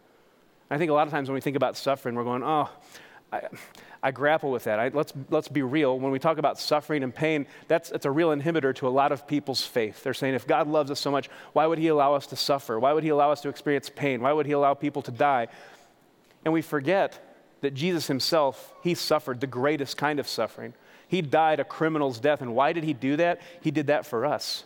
I 0.70 0.77
think 0.77 0.89
a 0.89 0.94
lot 0.94 1.08
of 1.08 1.12
times 1.12 1.29
when 1.29 1.36
we 1.36 1.41
think 1.41 1.55
about 1.55 1.77
suffering, 1.77 2.15
we're 2.15 2.24
going, 2.24 2.44
oh, 2.44 2.70
I, 3.32 3.41
I 4.01 4.12
grapple 4.12 4.51
with 4.51 4.65
that. 4.65 4.79
I, 4.79 4.89
let's, 4.89 5.13
let's 5.29 5.48
be 5.48 5.62
real. 5.62 6.00
When 6.00 6.12
we 6.12 6.20
talk 6.20 6.38
about 6.38 6.60
suffering 6.60 7.03
and 7.03 7.13
pain, 7.13 7.48
that's, 7.67 7.89
that's 7.89 8.05
a 8.05 8.12
real 8.12 8.29
inhibitor 8.29 8.74
to 8.75 8.88
a 8.88 8.89
lot 8.89 9.12
of 9.12 9.27
people's 9.27 9.63
faith. 9.63 10.03
They're 10.03 10.13
saying, 10.13 10.34
if 10.34 10.48
God 10.48 10.67
loves 10.67 10.91
us 10.91 11.00
so 11.00 11.12
much, 11.12 11.29
why 11.53 11.65
would 11.65 11.77
He 11.77 11.88
allow 11.88 12.13
us 12.13 12.27
to 12.27 12.36
suffer? 12.36 12.79
Why 12.79 12.94
would 12.94 13.03
He 13.03 13.10
allow 13.10 13.32
us 13.32 13.41
to 13.41 13.50
experience 13.50 13.89
pain? 13.89 14.22
Why 14.22 14.32
would 14.32 14.46
He 14.46 14.51
allow 14.51 14.74
people 14.74 15.01
to 15.03 15.12
die? 15.12 15.48
And 16.44 16.53
we 16.53 16.62
forget 16.62 17.25
that 17.66 17.74
Jesus 17.74 18.06
Himself, 18.06 18.74
He 18.84 18.94
suffered 18.94 19.42
the 19.42 19.48
greatest 19.48 19.98
kind 19.98 20.20
of 20.20 20.28
suffering. 20.28 20.76
He 21.08 21.24
died 21.24 21.60
a 21.60 21.64
criminal's 21.64 22.20
death. 22.20 22.42
And 22.42 22.54
why 22.56 22.74
did 22.74 22.84
He 22.84 22.94
do 22.94 23.18
that? 23.18 23.42
He 23.60 23.72
did 23.72 23.88
that 23.88 24.06
for 24.06 24.24
us. 24.24 24.64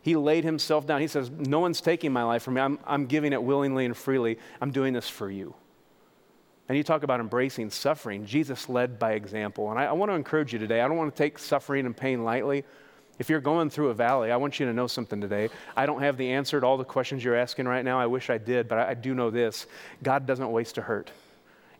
He 0.00 0.14
laid 0.14 0.44
Himself 0.44 0.86
down. 0.86 1.00
He 1.00 1.08
says, 1.08 1.28
No 1.28 1.58
one's 1.58 1.80
taking 1.80 2.12
my 2.12 2.22
life 2.22 2.44
from 2.44 2.54
me. 2.54 2.60
I'm, 2.60 2.78
I'm 2.86 3.06
giving 3.06 3.32
it 3.32 3.42
willingly 3.42 3.84
and 3.84 3.96
freely. 3.96 4.38
I'm 4.60 4.70
doing 4.70 4.92
this 4.92 5.08
for 5.08 5.28
you. 5.28 5.54
And 6.68 6.76
you 6.76 6.84
talk 6.84 7.02
about 7.02 7.18
embracing 7.18 7.70
suffering. 7.70 8.26
Jesus 8.26 8.68
led 8.68 9.00
by 9.00 9.14
example. 9.14 9.72
And 9.72 9.80
I, 9.80 9.86
I 9.86 9.92
want 9.92 10.12
to 10.12 10.14
encourage 10.14 10.52
you 10.52 10.60
today. 10.60 10.82
I 10.82 10.86
don't 10.86 10.96
want 10.96 11.12
to 11.12 11.20
take 11.20 11.36
suffering 11.36 11.84
and 11.84 11.96
pain 11.96 12.22
lightly. 12.22 12.64
If 13.18 13.28
you're 13.28 13.40
going 13.40 13.70
through 13.70 13.88
a 13.88 13.94
valley, 13.94 14.30
I 14.30 14.36
want 14.36 14.60
you 14.60 14.66
to 14.66 14.72
know 14.72 14.86
something 14.86 15.20
today. 15.20 15.48
I 15.76 15.84
don't 15.84 16.00
have 16.00 16.16
the 16.16 16.30
answer 16.30 16.60
to 16.60 16.66
all 16.66 16.76
the 16.76 16.84
questions 16.84 17.24
you're 17.24 17.34
asking 17.34 17.66
right 17.66 17.84
now. 17.84 17.98
I 17.98 18.06
wish 18.06 18.30
I 18.30 18.38
did, 18.38 18.68
but 18.68 18.78
I, 18.78 18.90
I 18.90 18.94
do 18.94 19.14
know 19.14 19.30
this 19.30 19.66
God 20.00 20.26
doesn't 20.26 20.52
waste 20.52 20.78
a 20.78 20.82
hurt. 20.82 21.10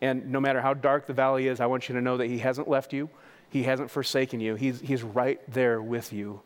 And 0.01 0.31
no 0.31 0.39
matter 0.39 0.61
how 0.61 0.73
dark 0.73 1.05
the 1.05 1.13
valley 1.13 1.47
is, 1.47 1.59
I 1.59 1.67
want 1.67 1.87
you 1.87 1.95
to 1.95 2.01
know 2.01 2.17
that 2.17 2.27
He 2.27 2.39
hasn't 2.39 2.67
left 2.67 2.91
you, 2.91 3.09
He 3.49 3.63
hasn't 3.63 3.91
forsaken 3.91 4.39
you. 4.39 4.55
He's, 4.55 4.81
he's 4.81 5.03
right 5.03 5.39
there 5.51 5.81
with 5.81 6.11
you. 6.11 6.41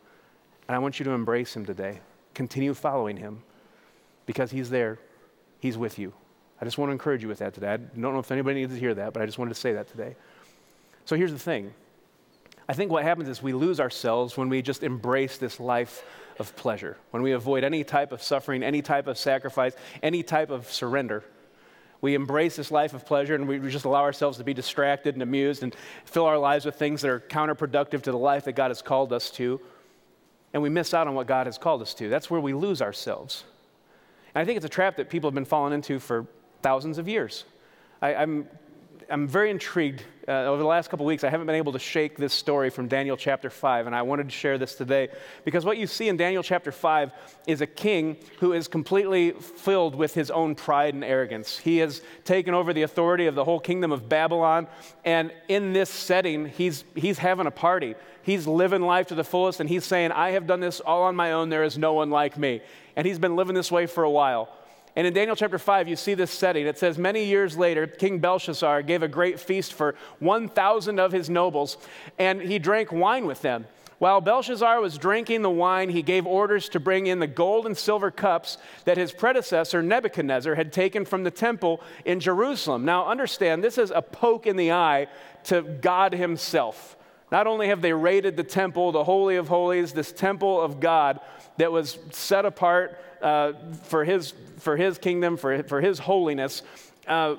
And 0.68 0.76
I 0.76 0.78
want 0.78 0.98
you 0.98 1.04
to 1.04 1.12
embrace 1.12 1.56
Him 1.56 1.64
today. 1.64 2.00
Continue 2.34 2.74
following 2.74 3.16
Him 3.16 3.42
because 4.26 4.50
He's 4.50 4.70
there, 4.70 4.98
He's 5.60 5.78
with 5.78 5.98
you. 5.98 6.12
I 6.60 6.64
just 6.64 6.78
want 6.78 6.88
to 6.88 6.92
encourage 6.92 7.22
you 7.22 7.28
with 7.28 7.38
that 7.38 7.54
today. 7.54 7.72
I 7.72 7.76
don't 7.76 7.98
know 7.98 8.18
if 8.18 8.30
anybody 8.30 8.60
needs 8.60 8.72
to 8.74 8.80
hear 8.80 8.94
that, 8.94 9.12
but 9.12 9.22
I 9.22 9.26
just 9.26 9.38
wanted 9.38 9.54
to 9.54 9.60
say 9.60 9.72
that 9.74 9.88
today. 9.88 10.16
So 11.04 11.16
here's 11.16 11.32
the 11.32 11.38
thing 11.38 11.72
I 12.68 12.72
think 12.72 12.90
what 12.90 13.04
happens 13.04 13.28
is 13.28 13.42
we 13.42 13.52
lose 13.52 13.78
ourselves 13.78 14.36
when 14.36 14.48
we 14.48 14.60
just 14.62 14.82
embrace 14.82 15.38
this 15.38 15.60
life 15.60 16.04
of 16.38 16.54
pleasure, 16.56 16.96
when 17.10 17.22
we 17.22 17.32
avoid 17.32 17.64
any 17.64 17.84
type 17.84 18.12
of 18.12 18.22
suffering, 18.22 18.62
any 18.62 18.82
type 18.82 19.06
of 19.06 19.16
sacrifice, 19.16 19.74
any 20.02 20.22
type 20.22 20.50
of 20.50 20.70
surrender. 20.70 21.24
We 22.00 22.14
embrace 22.14 22.56
this 22.56 22.70
life 22.70 22.94
of 22.94 23.06
pleasure 23.06 23.34
and 23.34 23.48
we 23.48 23.58
just 23.70 23.84
allow 23.84 24.02
ourselves 24.02 24.38
to 24.38 24.44
be 24.44 24.54
distracted 24.54 25.14
and 25.14 25.22
amused 25.22 25.62
and 25.62 25.74
fill 26.04 26.26
our 26.26 26.38
lives 26.38 26.64
with 26.64 26.76
things 26.76 27.02
that 27.02 27.10
are 27.10 27.20
counterproductive 27.20 28.02
to 28.02 28.10
the 28.10 28.18
life 28.18 28.44
that 28.44 28.52
God 28.52 28.68
has 28.68 28.82
called 28.82 29.12
us 29.12 29.30
to. 29.32 29.60
And 30.52 30.62
we 30.62 30.68
miss 30.68 30.94
out 30.94 31.08
on 31.08 31.14
what 31.14 31.26
God 31.26 31.46
has 31.46 31.58
called 31.58 31.82
us 31.82 31.94
to. 31.94 32.08
That's 32.08 32.30
where 32.30 32.40
we 32.40 32.52
lose 32.52 32.82
ourselves. 32.82 33.44
And 34.34 34.42
I 34.42 34.44
think 34.44 34.56
it's 34.56 34.66
a 34.66 34.70
trap 34.70 34.96
that 34.96 35.08
people 35.08 35.28
have 35.28 35.34
been 35.34 35.44
falling 35.44 35.72
into 35.72 35.98
for 35.98 36.26
thousands 36.62 36.98
of 36.98 37.08
years. 37.08 37.44
I, 38.02 38.12
am 38.12 38.48
I'm, 39.08 39.28
very 39.28 39.50
intrigued. 39.50 40.02
Uh, 40.28 40.32
over 40.32 40.60
the 40.60 40.68
last 40.68 40.90
couple 40.90 41.06
weeks, 41.06 41.22
I 41.22 41.30
haven't 41.30 41.46
been 41.46 41.56
able 41.56 41.72
to 41.72 41.78
shake 41.78 42.16
this 42.16 42.32
story 42.32 42.70
from 42.70 42.88
Daniel 42.88 43.16
chapter 43.16 43.48
5, 43.48 43.86
and 43.86 43.94
I 43.94 44.02
wanted 44.02 44.24
to 44.24 44.34
share 44.34 44.58
this 44.58 44.74
today 44.74 45.08
because 45.44 45.64
what 45.64 45.78
you 45.78 45.86
see 45.86 46.08
in 46.08 46.16
Daniel 46.16 46.42
chapter 46.42 46.72
5 46.72 47.12
is 47.46 47.60
a 47.60 47.66
king 47.66 48.16
who 48.40 48.52
is 48.52 48.66
completely 48.66 49.30
filled 49.30 49.94
with 49.94 50.14
his 50.14 50.30
own 50.30 50.56
pride 50.56 50.94
and 50.94 51.04
arrogance. 51.04 51.58
He 51.58 51.78
has 51.78 52.02
taken 52.24 52.54
over 52.54 52.72
the 52.72 52.82
authority 52.82 53.26
of 53.26 53.36
the 53.36 53.44
whole 53.44 53.60
kingdom 53.60 53.92
of 53.92 54.08
Babylon, 54.08 54.66
and 55.04 55.32
in 55.46 55.72
this 55.72 55.90
setting, 55.90 56.46
he's, 56.46 56.84
he's 56.96 57.18
having 57.18 57.46
a 57.46 57.52
party. 57.52 57.94
He's 58.22 58.48
living 58.48 58.82
life 58.82 59.06
to 59.08 59.14
the 59.14 59.24
fullest, 59.24 59.60
and 59.60 59.68
he's 59.68 59.84
saying, 59.84 60.10
I 60.10 60.30
have 60.30 60.48
done 60.48 60.58
this 60.58 60.80
all 60.80 61.04
on 61.04 61.14
my 61.14 61.32
own. 61.32 61.48
There 61.48 61.62
is 61.62 61.78
no 61.78 61.92
one 61.92 62.10
like 62.10 62.36
me. 62.36 62.62
And 62.96 63.06
he's 63.06 63.20
been 63.20 63.36
living 63.36 63.54
this 63.54 63.70
way 63.70 63.86
for 63.86 64.02
a 64.02 64.10
while. 64.10 64.48
And 64.96 65.06
in 65.06 65.12
Daniel 65.12 65.36
chapter 65.36 65.58
5, 65.58 65.88
you 65.88 65.96
see 65.96 66.14
this 66.14 66.30
setting. 66.30 66.66
It 66.66 66.78
says, 66.78 66.96
Many 66.96 67.24
years 67.24 67.58
later, 67.58 67.86
King 67.86 68.18
Belshazzar 68.18 68.82
gave 68.82 69.02
a 69.02 69.08
great 69.08 69.38
feast 69.38 69.74
for 69.74 69.94
1,000 70.20 70.98
of 70.98 71.12
his 71.12 71.28
nobles, 71.28 71.76
and 72.18 72.40
he 72.40 72.58
drank 72.58 72.90
wine 72.90 73.26
with 73.26 73.42
them. 73.42 73.66
While 73.98 74.20
Belshazzar 74.20 74.80
was 74.80 74.98
drinking 74.98 75.42
the 75.42 75.50
wine, 75.50 75.90
he 75.90 76.02
gave 76.02 76.26
orders 76.26 76.68
to 76.70 76.80
bring 76.80 77.06
in 77.06 77.18
the 77.18 77.26
gold 77.26 77.66
and 77.66 77.76
silver 77.76 78.10
cups 78.10 78.58
that 78.84 78.98
his 78.98 79.12
predecessor 79.12 79.82
Nebuchadnezzar 79.82 80.54
had 80.54 80.72
taken 80.72 81.04
from 81.04 81.24
the 81.24 81.30
temple 81.30 81.80
in 82.04 82.20
Jerusalem. 82.20 82.84
Now, 82.84 83.06
understand, 83.06 83.64
this 83.64 83.78
is 83.78 83.90
a 83.90 84.02
poke 84.02 84.46
in 84.46 84.56
the 84.56 84.72
eye 84.72 85.08
to 85.44 85.62
God 85.62 86.12
Himself. 86.12 86.96
Not 87.32 87.46
only 87.46 87.68
have 87.68 87.82
they 87.82 87.92
raided 87.92 88.36
the 88.36 88.44
temple, 88.44 88.92
the 88.92 89.04
Holy 89.04 89.36
of 89.36 89.48
Holies, 89.48 89.92
this 89.92 90.12
temple 90.12 90.60
of 90.60 90.78
God 90.78 91.20
that 91.56 91.72
was 91.72 91.98
set 92.10 92.44
apart 92.44 93.00
uh, 93.22 93.52
for, 93.84 94.04
his, 94.04 94.34
for 94.58 94.76
his 94.76 94.98
kingdom, 94.98 95.36
for, 95.36 95.62
for 95.62 95.80
his 95.80 95.98
holiness, 95.98 96.62
uh, 97.06 97.36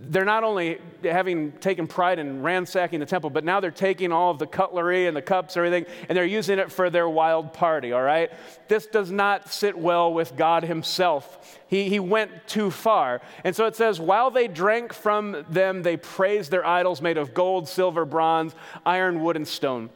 they're 0.00 0.24
not 0.24 0.44
only 0.44 0.78
having 1.02 1.50
taken 1.52 1.88
pride 1.88 2.20
in 2.20 2.42
ransacking 2.42 3.00
the 3.00 3.06
temple, 3.06 3.30
but 3.30 3.44
now 3.44 3.58
they're 3.58 3.70
taking 3.72 4.12
all 4.12 4.30
of 4.30 4.38
the 4.38 4.46
cutlery 4.46 5.08
and 5.08 5.16
the 5.16 5.22
cups 5.22 5.56
and 5.56 5.66
everything, 5.66 5.92
and 6.08 6.16
they're 6.16 6.24
using 6.24 6.60
it 6.60 6.70
for 6.70 6.88
their 6.88 7.08
wild 7.08 7.52
party, 7.52 7.92
all 7.92 8.02
right? 8.02 8.30
This 8.68 8.86
does 8.86 9.10
not 9.10 9.52
sit 9.52 9.76
well 9.76 10.12
with 10.12 10.36
God 10.36 10.62
Himself. 10.62 11.58
He, 11.66 11.88
he 11.88 11.98
went 11.98 12.46
too 12.46 12.70
far. 12.70 13.20
And 13.42 13.56
so 13.56 13.66
it 13.66 13.74
says, 13.74 13.98
while 13.98 14.30
they 14.30 14.46
drank 14.46 14.92
from 14.92 15.44
them, 15.50 15.82
they 15.82 15.96
praised 15.96 16.52
their 16.52 16.64
idols 16.64 17.02
made 17.02 17.18
of 17.18 17.34
gold, 17.34 17.68
silver, 17.68 18.04
bronze, 18.04 18.54
iron, 18.86 19.20
wood, 19.20 19.34
and 19.34 19.48
stone. 19.48 19.90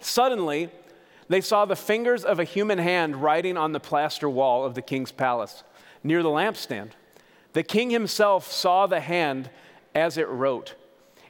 Suddenly, 0.00 0.70
they 1.28 1.40
saw 1.40 1.64
the 1.64 1.76
fingers 1.76 2.24
of 2.24 2.38
a 2.38 2.44
human 2.44 2.78
hand 2.78 3.16
writing 3.16 3.56
on 3.56 3.72
the 3.72 3.80
plaster 3.80 4.28
wall 4.28 4.64
of 4.64 4.74
the 4.74 4.82
king's 4.82 5.12
palace 5.12 5.64
near 6.02 6.22
the 6.22 6.28
lampstand. 6.28 6.90
The 7.52 7.62
king 7.62 7.90
himself 7.90 8.50
saw 8.50 8.86
the 8.86 9.00
hand 9.00 9.50
as 9.94 10.18
it 10.18 10.28
wrote, 10.28 10.74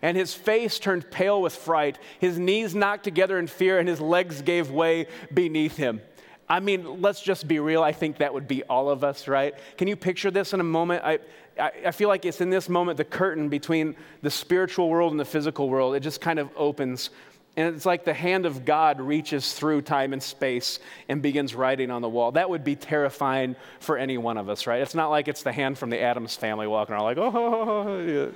and 0.03 0.17
his 0.17 0.35
face 0.35 0.79
turned 0.79 1.11
pale 1.11 1.41
with 1.41 1.55
fright. 1.55 1.99
His 2.19 2.39
knees 2.39 2.75
knocked 2.75 3.05
together 3.05 3.39
in 3.39 3.47
fear, 3.47 3.79
and 3.79 3.89
his 3.89 4.01
legs 4.01 4.43
gave 4.43 4.71
way 4.71 5.07
beneath 5.33 5.77
him. 5.77 6.03
I 6.49 6.61
mean, 6.61 7.01
let's 7.03 7.21
just 7.21 7.49
be 7.49 7.59
real. 7.59 7.83
I 7.83 7.93
think 7.93 8.19
that 8.19 8.33
would 8.33 8.47
be 8.47 8.63
all 8.65 8.89
of 8.89 9.03
us, 9.03 9.27
right? 9.27 9.55
Can 9.77 9.89
you 9.89 9.97
picture 9.97 10.31
this 10.31 10.53
in 10.53 10.61
a 10.61 10.65
moment? 10.65 11.03
I, 11.05 11.19
I, 11.59 11.73
I, 11.87 11.91
feel 11.91 12.09
like 12.09 12.25
it's 12.25 12.41
in 12.41 12.51
this 12.51 12.69
moment 12.69 12.99
the 12.99 13.05
curtain 13.05 13.49
between 13.49 13.97
the 14.23 14.31
spiritual 14.31 14.89
world 14.89 15.11
and 15.13 15.19
the 15.19 15.25
physical 15.25 15.69
world. 15.69 15.97
It 15.97 16.01
just 16.01 16.21
kind 16.21 16.39
of 16.39 16.51
opens 16.57 17.11
and 17.57 17.75
it's 17.75 17.87
like 17.87 18.05
the 18.05 18.13
hand 18.13 18.45
of 18.45 18.67
God 18.67 19.01
reaches 19.01 19.55
through 19.55 19.83
time 19.83 20.13
and 20.13 20.23
space 20.23 20.79
and 21.09 21.23
begins 21.23 21.55
writing 21.55 21.91
on 21.91 22.03
the 22.03 22.09
wall. 22.09 22.33
That 22.33 22.51
would 22.51 22.65
be 22.65 22.77
terrifying 22.77 23.57
for 23.81 23.97
any 23.97 24.19
one 24.19 24.37
of 24.37 24.51
us, 24.51 24.67
right? 24.67 24.83
It's 24.83 24.95
not 24.95 25.09
like 25.09 25.27
it's 25.27 25.43
the 25.43 25.53
hand 25.53 25.79
from 25.79 25.89
the 25.89 25.99
Addams 26.01 26.37
Family 26.37 26.67
walking 26.67 26.95
around 26.95 27.05
like, 27.05 27.17
oh, 27.19 27.99
yeah. 28.07 28.27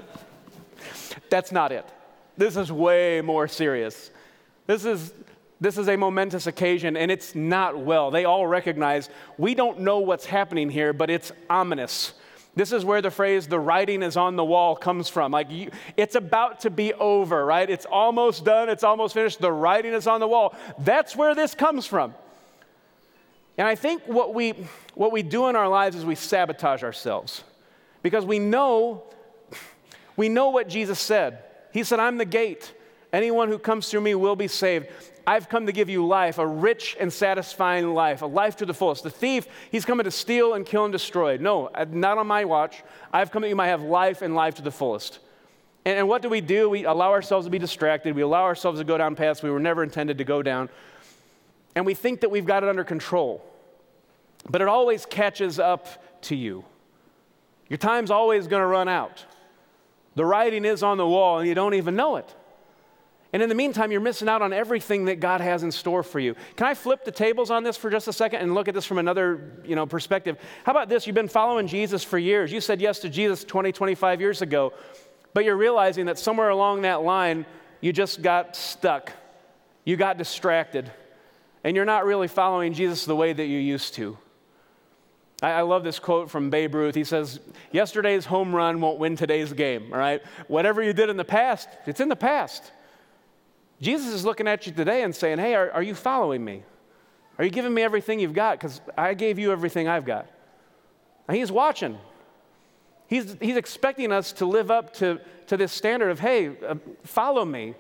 That's 1.29 1.53
not 1.53 1.71
it. 1.71 1.87
This 2.39 2.57
is 2.57 2.73
way 2.73 3.21
more 3.21 3.47
serious. 3.47 4.11
This 4.67 4.87
is, 4.87 5.13
this 5.61 5.77
is 5.77 5.89
a 5.89 5.97
momentous 5.97 6.47
occasion, 6.47 6.97
and 6.97 7.11
it's 7.11 7.35
not 7.35 7.79
well. 7.79 8.11
They 8.11 8.25
all 8.25 8.47
recognize 8.47 9.11
we 9.37 9.55
don't 9.55 9.81
know 9.81 9.99
what's 9.99 10.25
happening 10.25 10.71
here, 10.71 10.95
but 10.95 11.11
it's 11.11 11.31
ominous. 11.51 12.15
This 12.55 12.73
is 12.73 12.85
where 12.85 13.01
the 13.01 13.11
phrase, 13.11 13.47
the 13.47 13.61
writing 13.61 14.03
is 14.03 14.17
on 14.17 14.37
the 14.37 14.45
wall, 14.45 14.75
comes 14.75 15.09
from. 15.09 15.31
Like, 15.31 15.51
you, 15.51 15.71
it's 15.97 16.17
about 16.17 16.61
to 16.61 16.71
be 16.71 16.93
over, 16.95 17.45
right? 17.45 17.69
It's 17.69 17.87
almost 17.87 18.45
done, 18.45 18.69
it's 18.69 18.83
almost 18.83 19.15
finished. 19.15 19.41
The 19.41 19.53
writing 19.53 19.93
is 19.93 20.07
on 20.07 20.21
the 20.21 20.27
wall. 20.27 20.57
That's 20.79 21.15
where 21.15 21.35
this 21.35 21.55
comes 21.55 21.87
from. 21.87 22.15
And 23.57 23.69
I 23.69 23.75
think 23.75 24.03
what 24.07 24.35
we, 24.35 24.55
what 24.95 25.13
we 25.13 25.23
do 25.23 25.49
in 25.49 25.57
our 25.57 25.69
lives 25.69 25.95
is 25.95 26.05
we 26.05 26.15
sabotage 26.15 26.83
ourselves 26.83 27.45
because 28.03 28.25
we 28.25 28.39
know, 28.39 29.05
we 30.17 30.29
know 30.29 30.51
what 30.51 30.69
Jesus 30.69 30.99
said. 30.99 31.45
He 31.73 31.85
said, 31.85 32.01
I'm 32.01 32.19
the 32.19 32.25
gate. 32.25 32.73
Anyone 33.13 33.49
who 33.49 33.59
comes 33.59 33.89
through 33.89 34.03
me 34.03 34.15
will 34.15 34.37
be 34.37 34.49
saved. 34.49 34.89
I've 35.27 35.49
come 35.49 35.67
to 35.67 35.73
give 35.73 35.89
you 35.89 36.07
life, 36.07 36.39
a 36.39 36.47
rich 36.47 36.97
and 36.99 37.13
satisfying 37.13 37.95
life, 37.95 38.23
a 38.23 38.27
life 38.27 38.57
to 38.57 38.67
the 38.67 38.75
fullest. 38.75 39.03
The 39.03 39.11
thief, 39.11 39.47
he's 39.71 39.85
coming 39.85 40.05
to 40.05 40.11
steal 40.11 40.55
and 40.55 40.65
kill 40.65 40.85
and 40.85 40.93
destroy. 40.93 41.37
No, 41.37 41.67
uh, 41.69 41.87
not 41.91 42.19
on 42.19 42.27
my 42.27 42.45
watch. 42.45 42.83
I've 43.13 43.31
come 43.31 43.43
that 43.43 43.49
you 43.49 43.57
might 43.57 43.69
have 43.69 43.83
life 43.83 44.23
and 44.23 44.35
life 44.35 44.57
to 44.57 44.63
the 44.63 44.71
fullest. 44.71 45.19
And, 45.85 45.99
and 45.99 46.09
what 46.09 46.23
do 46.23 46.29
we 46.29 46.41
do? 46.41 46.71
We 46.71 46.85
allow 46.85 47.11
ourselves 47.11 47.47
to 47.47 47.51
be 47.51 47.59
distracted. 47.59 48.15
We 48.15 48.23
allow 48.23 48.45
ourselves 48.45 48.81
to 48.81 48.85
go 48.85 48.99
down 48.99 49.15
paths 49.15 49.43
we 49.43 49.51
were 49.51 49.61
never 49.61 49.83
intended 49.83 50.19
to 50.19 50.25
go 50.25 50.43
down. 50.43 50.69
And 51.75 51.87
we 51.87 51.95
think 51.95 52.21
that 52.23 52.31
we've 52.31 52.47
got 52.47 52.63
it 52.63 52.69
under 52.69 52.85
control. 52.85 53.45
But 54.49 54.63
it 54.63 54.69
always 54.69 55.07
catches 55.07 55.59
up 55.59 56.23
to 56.23 56.37
you. 56.37 56.65
Your 57.69 57.79
time's 57.79 58.11
always 58.11 58.47
going 58.49 58.63
to 58.63 58.67
run 58.67 58.89
out. 58.89 59.25
The 60.17 60.25
writing 60.25 60.65
is 60.65 60.83
on 60.83 60.97
the 60.97 61.07
wall 61.07 61.39
and 61.39 61.49
you 61.49 61.55
don't 61.55 61.75
even 61.75 61.95
know 61.95 62.17
it. 62.17 62.35
And 63.33 63.43
in 63.43 63.49
the 63.49 63.55
meantime, 63.55 63.93
you're 63.93 64.01
missing 64.01 64.29
out 64.29 64.43
on 64.43 64.53
everything 64.53 65.05
that 65.05 65.21
God 65.21 65.41
has 65.41 65.63
in 65.63 65.71
store 65.71 66.03
for 66.03 66.19
you. 66.19 66.35
Can 66.57 66.67
I 66.67 66.75
flip 66.75 67.05
the 67.05 67.13
tables 67.13 67.51
on 67.51 67.63
this 67.63 67.77
for 67.77 67.89
just 67.89 68.09
a 68.09 68.13
second 68.13 68.41
and 68.41 68.55
look 68.55 68.67
at 68.67 68.75
this 68.75 68.87
from 68.87 68.99
another 68.99 69.53
you 69.65 69.77
know, 69.77 69.87
perspective? 69.87 70.37
How 70.65 70.73
about 70.73 70.89
this? 70.89 71.07
You've 71.07 71.15
been 71.15 71.29
following 71.29 71.69
Jesus 71.69 72.03
for 72.03 72.19
years. 72.19 72.51
You 72.51 72.61
said 72.61 72.81
yes 72.81 72.99
to 73.01 73.09
Jesus 73.09 73.45
20, 73.45 73.71
25 73.71 74.21
years 74.21 74.43
ago, 74.43 74.73
but 75.33 75.45
you're 75.45 75.57
realizing 75.57 76.07
that 76.07 76.19
somewhere 76.19 76.49
along 76.49 76.83
that 76.83 77.03
line, 77.03 77.47
you 77.81 77.93
just 77.93 78.21
got 78.21 78.57
stuck. 78.57 79.13
You 79.85 79.97
got 79.97 80.19
distracted, 80.19 80.91
and 81.65 81.75
you're 81.75 81.85
not 81.85 82.05
really 82.05 82.29
following 82.29 82.75
Jesus 82.75 83.05
the 83.05 83.17
way 83.17 83.33
that 83.33 83.47
you 83.47 83.59
used 83.59 83.95
to. 83.95 84.19
I, 85.43 85.63
love 85.63 85.85
this 85.85 85.99
quote 85.99 86.31
from 86.31 86.51
Babe 86.51 86.75
Ruth. 86.75 86.95
He 86.95 87.05
says, 87.05 87.41
Yesterday's 87.73 88.27
home 88.27 88.55
run 88.55 88.81
won't 88.83 88.99
win 88.99 89.17
today's 89.17 89.53
game, 89.55 89.91
all 89.93 89.99
right? 89.99 90.21
Whatever 90.49 90.83
you 90.83 90.93
did 90.93 91.09
in 91.09 91.17
the 91.17 91.25
past, 91.25 91.69
it's 91.87 92.01
in 92.01 92.11
the 92.11 92.17
past. 92.17 92.71
Jesus 93.81 94.09
is 94.09 94.25
looking 94.25 94.47
at 94.47 94.67
you 94.67 94.73
today 94.73 95.03
and 95.03 95.15
saying, 95.15 95.39
Hey, 95.39 95.55
are, 95.55 95.71
are 95.71 95.83
you 95.83 95.95
following 95.95 96.45
me? 96.45 96.63
Are 97.39 97.45
you 97.45 97.51
giving 97.51 97.73
me 97.73 97.83
everything 97.83 98.21
you've 98.21 98.35
got? 98.35 98.59
Because 98.59 98.81
I 98.99 99.15
gave 99.15 99.39
you 99.39 99.51
everything 99.51 99.89
I've 99.89 100.05
got. 100.05 100.27
And 101.27 101.37
he's 101.37 101.51
watching. 101.51 101.97
He's, 103.07 103.37
he's 103.41 103.57
expecting 103.57 104.13
us 104.13 104.33
to 104.35 104.47
live 104.47 104.71
up 104.71 104.93
to, 104.95 105.21
to 105.47 105.57
this 105.57 105.73
standard 105.73 106.11
of, 106.11 106.21
hey, 106.21 106.51
uh, 106.67 106.75
follow 107.03 107.45
me. 107.45 107.75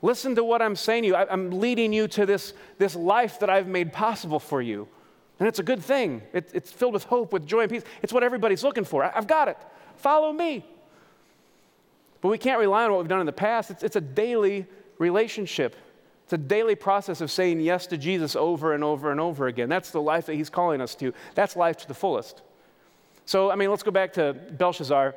Listen 0.00 0.34
to 0.36 0.44
what 0.44 0.62
I'm 0.62 0.76
saying 0.76 1.02
to 1.02 1.08
you. 1.08 1.14
I, 1.14 1.30
am 1.30 1.50
leading 1.50 1.92
you 1.92 2.08
to 2.08 2.24
this, 2.24 2.54
this 2.78 2.94
life 2.94 3.40
that 3.40 3.50
I've 3.50 3.66
made 3.66 3.92
possible 3.92 4.38
for 4.38 4.62
you. 4.62 4.86
And 5.38 5.48
it's 5.48 5.58
a 5.58 5.62
good 5.62 5.82
thing. 5.82 6.22
It, 6.32 6.50
it's 6.54 6.70
filled 6.70 6.94
with 6.94 7.04
hope, 7.04 7.32
with 7.32 7.46
joy 7.46 7.62
and 7.62 7.70
peace. 7.70 7.82
It's 8.02 8.12
what 8.12 8.22
everybody's 8.22 8.62
looking 8.62 8.84
for. 8.84 9.02
I, 9.02 9.12
I've 9.14 9.26
got 9.26 9.48
it. 9.48 9.58
Follow 9.96 10.32
me. 10.32 10.64
But 12.20 12.28
we 12.28 12.38
can't 12.38 12.60
rely 12.60 12.84
on 12.84 12.92
what 12.92 13.00
we've 13.00 13.08
done 13.08 13.20
in 13.20 13.26
the 13.26 13.32
past. 13.32 13.70
It's, 13.70 13.82
it's 13.82 13.96
a 13.96 14.00
daily 14.00 14.66
relationship. 15.00 15.74
It's 16.24 16.32
a 16.34 16.38
daily 16.38 16.76
process 16.76 17.20
of 17.20 17.32
saying 17.32 17.60
yes 17.60 17.88
to 17.88 17.98
Jesus 17.98 18.36
over 18.36 18.72
and 18.72 18.84
over 18.84 19.10
and 19.10 19.18
over 19.18 19.48
again. 19.48 19.68
That's 19.68 19.90
the 19.90 20.00
life 20.00 20.26
that 20.26 20.34
he's 20.34 20.50
calling 20.50 20.80
us 20.80 20.94
to. 20.96 21.12
That's 21.34 21.56
life 21.56 21.78
to 21.78 21.88
the 21.88 21.94
fullest. 21.94 22.42
So, 23.24 23.50
I 23.50 23.56
mean, 23.56 23.70
let's 23.70 23.82
go 23.82 23.90
back 23.90 24.12
to 24.12 24.32
Belshazzar. 24.32 25.14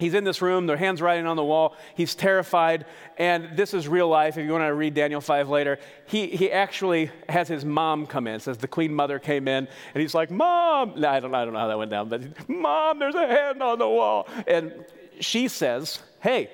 He's 0.00 0.14
in 0.14 0.24
this 0.24 0.40
room, 0.40 0.66
their 0.66 0.78
hands 0.78 1.02
writing 1.02 1.26
on 1.26 1.36
the 1.36 1.44
wall. 1.44 1.76
He's 1.94 2.14
terrified, 2.14 2.86
and 3.18 3.54
this 3.54 3.74
is 3.74 3.86
real 3.86 4.08
life. 4.08 4.38
If 4.38 4.46
you 4.46 4.50
want 4.50 4.64
to 4.64 4.72
read 4.72 4.94
Daniel 4.94 5.20
5 5.20 5.50
later, 5.50 5.78
he, 6.06 6.28
he 6.28 6.50
actually 6.50 7.10
has 7.28 7.48
his 7.48 7.66
mom 7.66 8.06
come 8.06 8.26
in. 8.26 8.36
It 8.36 8.42
says 8.42 8.56
the 8.56 8.66
queen 8.66 8.94
mother 8.94 9.18
came 9.18 9.46
in, 9.46 9.68
and 9.94 10.00
he's 10.00 10.14
like, 10.14 10.30
Mom! 10.30 10.94
I, 11.04 11.20
don't, 11.20 11.34
I 11.34 11.44
don't 11.44 11.52
know 11.52 11.60
how 11.60 11.68
that 11.68 11.78
went 11.78 11.90
down, 11.90 12.08
but 12.08 12.48
Mom, 12.48 12.98
there's 12.98 13.14
a 13.14 13.26
hand 13.26 13.62
on 13.62 13.78
the 13.78 13.88
wall. 13.88 14.26
And 14.46 14.72
she 15.20 15.48
says, 15.48 16.00
Hey, 16.20 16.50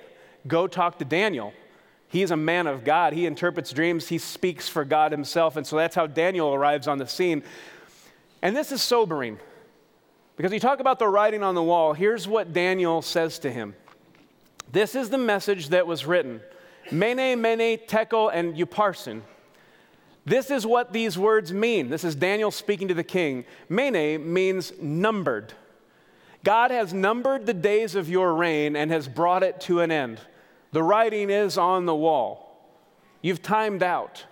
go 0.48 0.66
talk 0.66 0.98
to 0.98 1.04
Daniel. 1.04 1.54
He's 2.08 2.30
a 2.30 2.36
man 2.36 2.66
of 2.66 2.84
God. 2.84 3.12
He 3.12 3.26
interprets 3.26 3.72
dreams, 3.72 4.08
he 4.08 4.18
speaks 4.18 4.68
for 4.68 4.84
God 4.84 5.12
himself. 5.12 5.56
And 5.56 5.66
so 5.66 5.76
that's 5.76 5.94
how 5.94 6.06
Daniel 6.06 6.54
arrives 6.54 6.86
on 6.88 6.98
the 6.98 7.06
scene. 7.06 7.42
And 8.42 8.56
this 8.56 8.70
is 8.72 8.82
sobering 8.82 9.38
because 10.36 10.52
you 10.52 10.60
talk 10.60 10.80
about 10.80 10.98
the 10.98 11.08
writing 11.08 11.42
on 11.42 11.54
the 11.54 11.62
wall. 11.62 11.94
Here's 11.94 12.28
what 12.28 12.52
Daniel 12.52 13.02
says 13.02 13.38
to 13.40 13.50
him 13.50 13.74
This 14.70 14.94
is 14.94 15.10
the 15.10 15.18
message 15.18 15.70
that 15.70 15.86
was 15.86 16.06
written 16.06 16.40
Mene, 16.92 17.40
Mene, 17.40 17.78
Tekel, 17.86 18.28
and 18.28 18.54
Upharsin. 18.54 19.22
This 20.24 20.50
is 20.50 20.66
what 20.66 20.92
these 20.92 21.16
words 21.16 21.52
mean. 21.52 21.88
This 21.88 22.02
is 22.02 22.16
Daniel 22.16 22.50
speaking 22.50 22.88
to 22.88 22.94
the 22.94 23.04
king. 23.04 23.44
Mene 23.68 24.32
means 24.32 24.72
numbered. 24.80 25.52
God 26.42 26.70
has 26.70 26.92
numbered 26.92 27.46
the 27.46 27.54
days 27.54 27.94
of 27.94 28.08
your 28.08 28.34
reign 28.34 28.76
and 28.76 28.90
has 28.90 29.08
brought 29.08 29.42
it 29.42 29.60
to 29.62 29.80
an 29.80 29.90
end. 29.90 30.20
The 30.76 30.82
writing 30.82 31.30
is 31.30 31.56
on 31.56 31.86
the 31.86 31.94
wall. 31.94 32.54
You've 33.22 33.40
timed 33.40 33.82
out. 33.82 34.26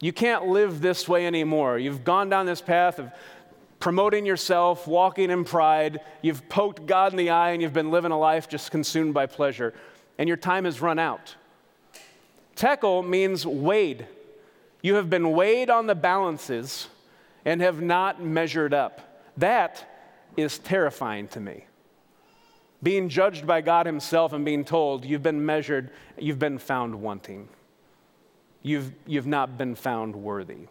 You 0.00 0.12
can't 0.12 0.46
live 0.46 0.80
this 0.80 1.08
way 1.08 1.26
anymore. 1.26 1.80
You've 1.80 2.04
gone 2.04 2.28
down 2.28 2.46
this 2.46 2.60
path 2.60 3.00
of 3.00 3.10
promoting 3.80 4.24
yourself, 4.24 4.86
walking 4.86 5.32
in 5.32 5.42
pride. 5.42 6.00
You've 6.20 6.48
poked 6.48 6.86
God 6.86 7.12
in 7.12 7.16
the 7.16 7.30
eye 7.30 7.50
and 7.50 7.60
you've 7.60 7.72
been 7.72 7.90
living 7.90 8.12
a 8.12 8.18
life 8.20 8.48
just 8.48 8.70
consumed 8.70 9.14
by 9.14 9.26
pleasure. 9.26 9.74
And 10.16 10.28
your 10.28 10.36
time 10.36 10.64
has 10.64 10.80
run 10.80 11.00
out. 11.00 11.34
Tekel 12.54 13.02
means 13.02 13.44
weighed. 13.44 14.06
You 14.80 14.94
have 14.94 15.10
been 15.10 15.32
weighed 15.32 15.70
on 15.70 15.88
the 15.88 15.96
balances 15.96 16.86
and 17.44 17.60
have 17.60 17.82
not 17.82 18.22
measured 18.22 18.72
up. 18.72 19.26
That 19.38 19.92
is 20.36 20.60
terrifying 20.60 21.26
to 21.26 21.40
me 21.40 21.64
being 22.82 23.08
judged 23.08 23.46
by 23.46 23.60
God 23.60 23.86
Himself 23.86 24.32
and 24.32 24.44
being 24.44 24.64
told, 24.64 25.04
You've 25.04 25.22
been 25.22 25.44
measured, 25.44 25.90
you've 26.18 26.38
been 26.38 26.58
found 26.58 26.96
wanting. 26.96 27.48
You've, 28.62 28.92
you've 29.06 29.26
not 29.26 29.58
been 29.58 29.74
found 29.74 30.14
worthy. 30.14 30.68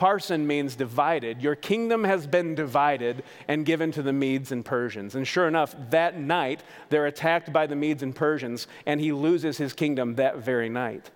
Parsin 0.00 0.46
means 0.46 0.76
divided. 0.76 1.42
Your 1.42 1.54
kingdom 1.54 2.04
has 2.04 2.26
been 2.26 2.54
divided 2.54 3.22
and 3.48 3.66
given 3.66 3.92
to 3.92 4.02
the 4.02 4.14
Medes 4.14 4.50
and 4.50 4.64
Persians. 4.64 5.14
And 5.14 5.28
sure 5.28 5.46
enough, 5.46 5.76
that 5.90 6.18
night, 6.18 6.62
they're 6.88 7.04
attacked 7.04 7.52
by 7.52 7.66
the 7.66 7.76
Medes 7.76 8.02
and 8.02 8.16
Persians, 8.16 8.66
and 8.86 8.98
he 8.98 9.12
loses 9.12 9.58
his 9.58 9.74
kingdom 9.74 10.14
that 10.14 10.38
very 10.38 10.70
night. 10.70 11.10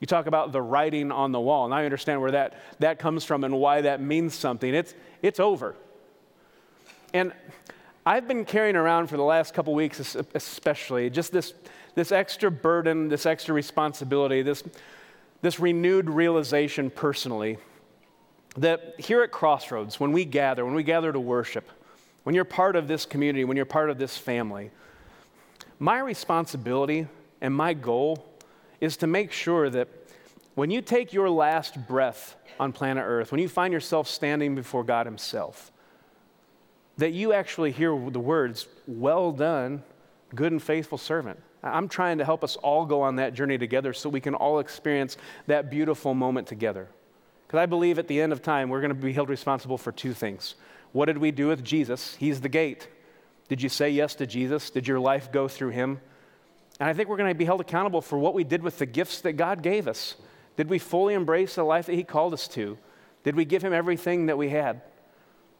You 0.00 0.06
talk 0.06 0.26
about 0.26 0.52
the 0.52 0.62
writing 0.62 1.12
on 1.12 1.32
the 1.32 1.40
wall, 1.40 1.66
and 1.66 1.74
I 1.74 1.84
understand 1.84 2.22
where 2.22 2.30
that, 2.30 2.54
that 2.78 2.98
comes 2.98 3.22
from 3.24 3.44
and 3.44 3.58
why 3.58 3.82
that 3.82 4.00
means 4.00 4.34
something. 4.34 4.74
It's, 4.74 4.94
it's 5.20 5.38
over. 5.38 5.76
And 7.12 7.32
I've 8.08 8.28
been 8.28 8.44
carrying 8.44 8.76
around 8.76 9.08
for 9.08 9.16
the 9.16 9.24
last 9.24 9.52
couple 9.52 9.74
weeks, 9.74 10.14
especially, 10.32 11.10
just 11.10 11.32
this, 11.32 11.54
this 11.96 12.12
extra 12.12 12.52
burden, 12.52 13.08
this 13.08 13.26
extra 13.26 13.52
responsibility, 13.52 14.42
this, 14.42 14.62
this 15.42 15.58
renewed 15.58 16.08
realization 16.08 16.88
personally 16.88 17.58
that 18.56 18.94
here 19.00 19.22
at 19.22 19.32
Crossroads, 19.32 19.98
when 19.98 20.12
we 20.12 20.24
gather, 20.24 20.64
when 20.64 20.76
we 20.76 20.84
gather 20.84 21.12
to 21.12 21.18
worship, 21.18 21.68
when 22.22 22.32
you're 22.32 22.44
part 22.44 22.76
of 22.76 22.86
this 22.86 23.04
community, 23.04 23.44
when 23.44 23.56
you're 23.56 23.66
part 23.66 23.90
of 23.90 23.98
this 23.98 24.16
family, 24.16 24.70
my 25.80 25.98
responsibility 25.98 27.08
and 27.40 27.52
my 27.52 27.74
goal 27.74 28.24
is 28.80 28.96
to 28.98 29.08
make 29.08 29.32
sure 29.32 29.68
that 29.68 29.88
when 30.54 30.70
you 30.70 30.80
take 30.80 31.12
your 31.12 31.28
last 31.28 31.88
breath 31.88 32.36
on 32.60 32.72
planet 32.72 33.02
Earth, 33.04 33.32
when 33.32 33.40
you 33.40 33.48
find 33.48 33.72
yourself 33.72 34.06
standing 34.06 34.54
before 34.54 34.84
God 34.84 35.06
Himself, 35.06 35.72
that 36.98 37.12
you 37.12 37.32
actually 37.32 37.72
hear 37.72 37.90
the 38.10 38.20
words, 38.20 38.68
Well 38.86 39.32
done, 39.32 39.82
good 40.34 40.52
and 40.52 40.62
faithful 40.62 40.98
servant. 40.98 41.40
I'm 41.62 41.88
trying 41.88 42.18
to 42.18 42.24
help 42.24 42.44
us 42.44 42.56
all 42.56 42.86
go 42.86 43.02
on 43.02 43.16
that 43.16 43.34
journey 43.34 43.58
together 43.58 43.92
so 43.92 44.08
we 44.08 44.20
can 44.20 44.34
all 44.34 44.58
experience 44.58 45.16
that 45.46 45.70
beautiful 45.70 46.14
moment 46.14 46.46
together. 46.46 46.88
Because 47.46 47.58
I 47.58 47.66
believe 47.66 47.98
at 47.98 48.08
the 48.08 48.20
end 48.20 48.32
of 48.32 48.42
time, 48.42 48.68
we're 48.68 48.80
going 48.80 48.90
to 48.90 48.94
be 48.94 49.12
held 49.12 49.28
responsible 49.28 49.78
for 49.78 49.92
two 49.92 50.12
things. 50.12 50.54
What 50.92 51.06
did 51.06 51.18
we 51.18 51.30
do 51.30 51.48
with 51.48 51.64
Jesus? 51.64 52.14
He's 52.16 52.40
the 52.40 52.48
gate. 52.48 52.88
Did 53.48 53.62
you 53.62 53.68
say 53.68 53.90
yes 53.90 54.14
to 54.16 54.26
Jesus? 54.26 54.70
Did 54.70 54.88
your 54.88 55.00
life 55.00 55.30
go 55.30 55.48
through 55.48 55.70
him? 55.70 56.00
And 56.78 56.88
I 56.88 56.92
think 56.92 57.08
we're 57.08 57.16
going 57.16 57.30
to 57.30 57.38
be 57.38 57.44
held 57.44 57.60
accountable 57.60 58.02
for 58.02 58.18
what 58.18 58.34
we 58.34 58.44
did 58.44 58.62
with 58.62 58.78
the 58.78 58.86
gifts 58.86 59.20
that 59.22 59.34
God 59.34 59.62
gave 59.62 59.88
us. 59.88 60.16
Did 60.56 60.68
we 60.68 60.78
fully 60.78 61.14
embrace 61.14 61.54
the 61.54 61.64
life 61.64 61.86
that 61.86 61.94
He 61.94 62.04
called 62.04 62.32
us 62.32 62.48
to? 62.48 62.78
Did 63.24 63.36
we 63.36 63.44
give 63.44 63.62
Him 63.62 63.72
everything 63.72 64.26
that 64.26 64.38
we 64.38 64.50
had? 64.50 64.82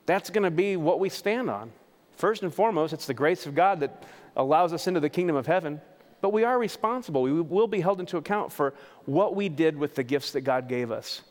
That's 0.07 0.31
going 0.31 0.45
to 0.45 0.51
be 0.51 0.77
what 0.77 1.01
we 1.01 1.09
stand 1.09 1.51
on. 1.51 1.73
First 2.17 2.43
and 2.43 2.55
foremost, 2.55 2.93
it's 2.93 3.07
the 3.07 3.15
grace 3.15 3.47
of 3.47 3.55
God 3.55 3.81
that 3.81 4.05
allows 4.37 4.73
us 4.73 4.87
into 4.87 5.01
the 5.01 5.11
kingdom 5.11 5.37
of 5.37 5.47
heaven, 5.47 5.81
but 6.21 6.33
we 6.33 6.45
are 6.45 6.59
responsible. 6.59 7.23
We 7.23 7.33
will 7.33 7.67
be 7.67 7.81
held 7.81 8.01
into 8.01 8.17
account 8.17 8.53
for 8.53 8.73
what 9.05 9.35
we 9.35 9.49
did 9.49 9.77
with 9.77 9.95
the 9.95 10.03
gifts 10.03 10.33
that 10.33 10.43
God 10.43 10.69
gave 10.69 10.91
us. 10.91 11.23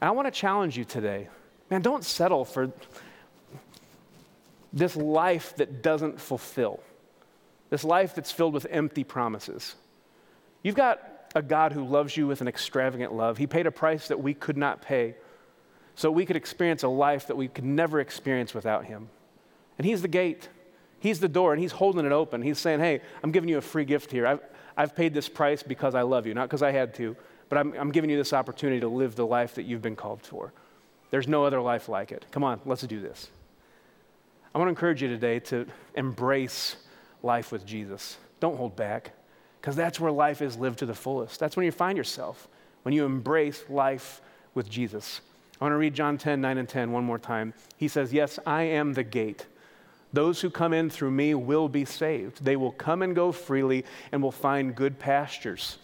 And 0.00 0.08
I 0.08 0.12
want 0.12 0.26
to 0.26 0.32
challenge 0.32 0.76
you 0.76 0.84
today 0.84 1.28
man, 1.70 1.82
don't 1.82 2.04
settle 2.04 2.44
for 2.44 2.70
this 4.72 4.94
life 4.94 5.56
that 5.56 5.82
doesn't 5.82 6.20
fulfill, 6.20 6.80
this 7.70 7.82
life 7.82 8.14
that's 8.14 8.30
filled 8.30 8.54
with 8.54 8.66
empty 8.70 9.02
promises. 9.02 9.74
You've 10.62 10.76
got 10.76 11.30
a 11.34 11.42
God 11.42 11.72
who 11.72 11.84
loves 11.84 12.16
you 12.16 12.26
with 12.26 12.40
an 12.40 12.48
extravagant 12.48 13.12
love. 13.12 13.38
He 13.38 13.46
paid 13.46 13.66
a 13.66 13.70
price 13.70 14.08
that 14.08 14.20
we 14.20 14.34
could 14.34 14.56
not 14.56 14.82
pay 14.82 15.16
so 15.96 16.10
we 16.10 16.24
could 16.26 16.36
experience 16.36 16.82
a 16.82 16.88
life 16.88 17.26
that 17.26 17.36
we 17.36 17.48
could 17.48 17.64
never 17.64 17.98
experience 17.98 18.54
without 18.54 18.84
Him. 18.84 19.08
And 19.78 19.86
He's 19.86 20.02
the 20.02 20.08
gate, 20.08 20.48
He's 21.00 21.18
the 21.18 21.28
door, 21.28 21.52
and 21.52 21.60
He's 21.60 21.72
holding 21.72 22.06
it 22.06 22.12
open. 22.12 22.42
He's 22.42 22.58
saying, 22.58 22.80
Hey, 22.80 23.00
I'm 23.24 23.32
giving 23.32 23.48
you 23.48 23.58
a 23.58 23.62
free 23.62 23.84
gift 23.84 24.12
here. 24.12 24.26
I've, 24.26 24.40
I've 24.76 24.94
paid 24.94 25.14
this 25.14 25.28
price 25.28 25.62
because 25.62 25.94
I 25.94 26.02
love 26.02 26.26
you, 26.26 26.34
not 26.34 26.48
because 26.48 26.62
I 26.62 26.70
had 26.70 26.94
to, 26.96 27.16
but 27.48 27.58
I'm, 27.58 27.72
I'm 27.74 27.90
giving 27.90 28.10
you 28.10 28.16
this 28.16 28.32
opportunity 28.32 28.80
to 28.80 28.88
live 28.88 29.16
the 29.16 29.26
life 29.26 29.54
that 29.54 29.64
you've 29.64 29.82
been 29.82 29.96
called 29.96 30.22
for. 30.22 30.52
There's 31.10 31.26
no 31.26 31.44
other 31.44 31.60
life 31.60 31.88
like 31.88 32.12
it. 32.12 32.26
Come 32.30 32.44
on, 32.44 32.60
let's 32.66 32.82
do 32.82 33.00
this. 33.00 33.30
I 34.54 34.58
want 34.58 34.68
to 34.68 34.70
encourage 34.70 35.02
you 35.02 35.08
today 35.08 35.40
to 35.40 35.66
embrace 35.94 36.76
life 37.22 37.52
with 37.52 37.64
Jesus. 37.64 38.18
Don't 38.40 38.56
hold 38.56 38.76
back, 38.76 39.12
because 39.60 39.76
that's 39.76 39.98
where 39.98 40.12
life 40.12 40.42
is 40.42 40.56
lived 40.56 40.80
to 40.80 40.86
the 40.86 40.94
fullest. 40.94 41.40
That's 41.40 41.56
when 41.56 41.64
you 41.64 41.72
find 41.72 41.96
yourself, 41.96 42.48
when 42.82 42.94
you 42.94 43.04
embrace 43.04 43.64
life 43.68 44.20
with 44.54 44.68
Jesus. 44.68 45.20
I 45.60 45.64
want 45.64 45.72
to 45.72 45.78
read 45.78 45.94
John 45.94 46.18
10, 46.18 46.40
9 46.40 46.58
and 46.58 46.68
10 46.68 46.92
one 46.92 47.04
more 47.04 47.18
time. 47.18 47.54
He 47.76 47.88
says, 47.88 48.12
Yes, 48.12 48.38
I 48.46 48.62
am 48.62 48.92
the 48.92 49.04
gate. 49.04 49.46
Those 50.12 50.40
who 50.40 50.50
come 50.50 50.72
in 50.72 50.90
through 50.90 51.10
me 51.10 51.34
will 51.34 51.68
be 51.68 51.84
saved. 51.84 52.44
They 52.44 52.56
will 52.56 52.72
come 52.72 53.02
and 53.02 53.14
go 53.14 53.32
freely 53.32 53.84
and 54.12 54.22
will 54.22 54.32
find 54.32 54.74
good 54.74 54.98
pastures. 54.98 55.78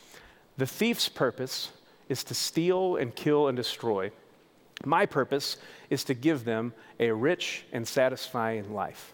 The 0.58 0.66
thief's 0.66 1.08
purpose 1.08 1.70
is 2.08 2.22
to 2.24 2.34
steal 2.34 2.96
and 2.96 3.14
kill 3.14 3.48
and 3.48 3.56
destroy. 3.56 4.10
My 4.84 5.06
purpose 5.06 5.56
is 5.90 6.04
to 6.04 6.14
give 6.14 6.44
them 6.44 6.74
a 7.00 7.10
rich 7.10 7.64
and 7.72 7.86
satisfying 7.86 8.74
life. 8.74 9.12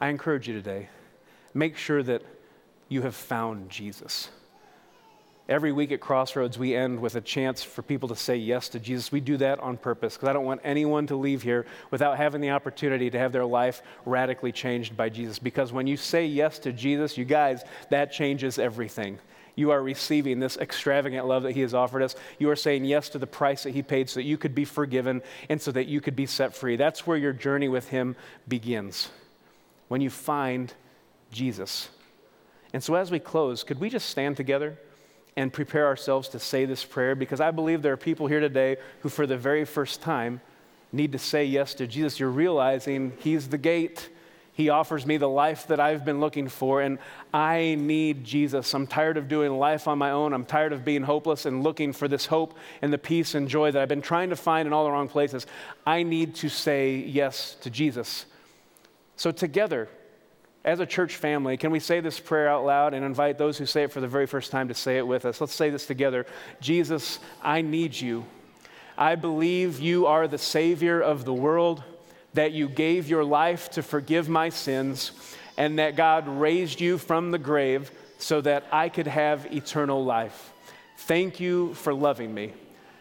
I 0.00 0.08
encourage 0.08 0.48
you 0.48 0.54
today, 0.54 0.88
make 1.54 1.76
sure 1.76 2.02
that 2.02 2.22
you 2.88 3.02
have 3.02 3.14
found 3.14 3.70
Jesus. 3.70 4.30
Every 5.50 5.72
week 5.72 5.90
at 5.90 6.00
Crossroads, 6.00 6.60
we 6.60 6.76
end 6.76 7.00
with 7.00 7.16
a 7.16 7.20
chance 7.20 7.60
for 7.60 7.82
people 7.82 8.08
to 8.10 8.14
say 8.14 8.36
yes 8.36 8.68
to 8.68 8.78
Jesus. 8.78 9.10
We 9.10 9.18
do 9.18 9.36
that 9.38 9.58
on 9.58 9.78
purpose 9.78 10.14
because 10.14 10.28
I 10.28 10.32
don't 10.32 10.44
want 10.44 10.60
anyone 10.62 11.08
to 11.08 11.16
leave 11.16 11.42
here 11.42 11.66
without 11.90 12.16
having 12.18 12.40
the 12.40 12.50
opportunity 12.50 13.10
to 13.10 13.18
have 13.18 13.32
their 13.32 13.44
life 13.44 13.82
radically 14.06 14.52
changed 14.52 14.96
by 14.96 15.08
Jesus. 15.08 15.40
Because 15.40 15.72
when 15.72 15.88
you 15.88 15.96
say 15.96 16.24
yes 16.24 16.60
to 16.60 16.72
Jesus, 16.72 17.18
you 17.18 17.24
guys, 17.24 17.64
that 17.88 18.12
changes 18.12 18.60
everything. 18.60 19.18
You 19.56 19.72
are 19.72 19.82
receiving 19.82 20.38
this 20.38 20.56
extravagant 20.56 21.26
love 21.26 21.42
that 21.42 21.56
He 21.56 21.62
has 21.62 21.74
offered 21.74 22.04
us. 22.04 22.14
You 22.38 22.48
are 22.50 22.56
saying 22.56 22.84
yes 22.84 23.08
to 23.08 23.18
the 23.18 23.26
price 23.26 23.64
that 23.64 23.74
He 23.74 23.82
paid 23.82 24.08
so 24.08 24.20
that 24.20 24.26
you 24.26 24.38
could 24.38 24.54
be 24.54 24.64
forgiven 24.64 25.20
and 25.48 25.60
so 25.60 25.72
that 25.72 25.88
you 25.88 26.00
could 26.00 26.14
be 26.14 26.26
set 26.26 26.54
free. 26.54 26.76
That's 26.76 27.08
where 27.08 27.16
your 27.16 27.32
journey 27.32 27.66
with 27.66 27.88
Him 27.88 28.14
begins. 28.46 29.10
When 29.88 30.00
you 30.00 30.10
find 30.10 30.72
Jesus. 31.32 31.88
And 32.72 32.84
so, 32.84 32.94
as 32.94 33.10
we 33.10 33.18
close, 33.18 33.64
could 33.64 33.80
we 33.80 33.90
just 33.90 34.08
stand 34.08 34.36
together 34.36 34.78
and 35.36 35.52
prepare 35.52 35.86
ourselves 35.86 36.28
to 36.30 36.38
say 36.38 36.64
this 36.64 36.84
prayer? 36.84 37.14
Because 37.14 37.40
I 37.40 37.50
believe 37.50 37.82
there 37.82 37.92
are 37.92 37.98
people 37.98 38.26
here 38.26 38.40
today 38.40 38.76
who, 39.00 39.08
for 39.08 39.26
the 39.26 39.36
very 39.36 39.64
first 39.64 40.02
time, 40.02 40.40
need 40.92 41.12
to 41.12 41.18
say 41.18 41.44
yes 41.44 41.74
to 41.74 41.86
Jesus. 41.86 42.18
You're 42.18 42.30
realizing 42.30 43.12
He's 43.18 43.48
the 43.48 43.58
gate. 43.58 44.08
He 44.52 44.68
offers 44.68 45.06
me 45.06 45.16
the 45.16 45.28
life 45.28 45.68
that 45.68 45.80
I've 45.80 46.04
been 46.04 46.20
looking 46.20 46.48
for, 46.48 46.82
and 46.82 46.98
I 47.32 47.76
need 47.78 48.24
Jesus. 48.24 48.74
I'm 48.74 48.86
tired 48.86 49.16
of 49.16 49.26
doing 49.26 49.56
life 49.58 49.88
on 49.88 49.96
my 49.96 50.10
own. 50.10 50.34
I'm 50.34 50.44
tired 50.44 50.72
of 50.72 50.84
being 50.84 51.02
hopeless 51.02 51.46
and 51.46 51.62
looking 51.62 51.92
for 51.94 52.08
this 52.08 52.26
hope 52.26 52.58
and 52.82 52.92
the 52.92 52.98
peace 52.98 53.34
and 53.34 53.48
joy 53.48 53.70
that 53.70 53.80
I've 53.80 53.88
been 53.88 54.02
trying 54.02 54.30
to 54.30 54.36
find 54.36 54.66
in 54.66 54.74
all 54.74 54.84
the 54.84 54.90
wrong 54.90 55.08
places. 55.08 55.46
I 55.86 56.02
need 56.02 56.34
to 56.36 56.48
say 56.50 56.96
yes 56.96 57.56
to 57.62 57.70
Jesus. 57.70 58.26
So, 59.16 59.30
together, 59.30 59.88
as 60.64 60.80
a 60.80 60.86
church 60.86 61.16
family, 61.16 61.56
can 61.56 61.70
we 61.70 61.80
say 61.80 62.00
this 62.00 62.20
prayer 62.20 62.48
out 62.48 62.64
loud 62.64 62.92
and 62.92 63.04
invite 63.04 63.38
those 63.38 63.56
who 63.56 63.64
say 63.64 63.84
it 63.84 63.92
for 63.92 64.00
the 64.00 64.08
very 64.08 64.26
first 64.26 64.50
time 64.50 64.68
to 64.68 64.74
say 64.74 64.98
it 64.98 65.06
with 65.06 65.24
us? 65.24 65.40
Let's 65.40 65.54
say 65.54 65.70
this 65.70 65.86
together 65.86 66.26
Jesus, 66.60 67.18
I 67.42 67.62
need 67.62 67.98
you. 67.98 68.24
I 68.98 69.14
believe 69.14 69.80
you 69.80 70.06
are 70.06 70.28
the 70.28 70.38
Savior 70.38 71.00
of 71.00 71.24
the 71.24 71.32
world, 71.32 71.82
that 72.34 72.52
you 72.52 72.68
gave 72.68 73.08
your 73.08 73.24
life 73.24 73.70
to 73.70 73.82
forgive 73.82 74.28
my 74.28 74.50
sins, 74.50 75.12
and 75.56 75.78
that 75.78 75.96
God 75.96 76.28
raised 76.28 76.80
you 76.80 76.98
from 76.98 77.30
the 77.30 77.38
grave 77.38 77.90
so 78.18 78.42
that 78.42 78.64
I 78.70 78.90
could 78.90 79.06
have 79.06 79.50
eternal 79.52 80.04
life. 80.04 80.52
Thank 80.98 81.40
you 81.40 81.72
for 81.74 81.94
loving 81.94 82.34
me. 82.34 82.52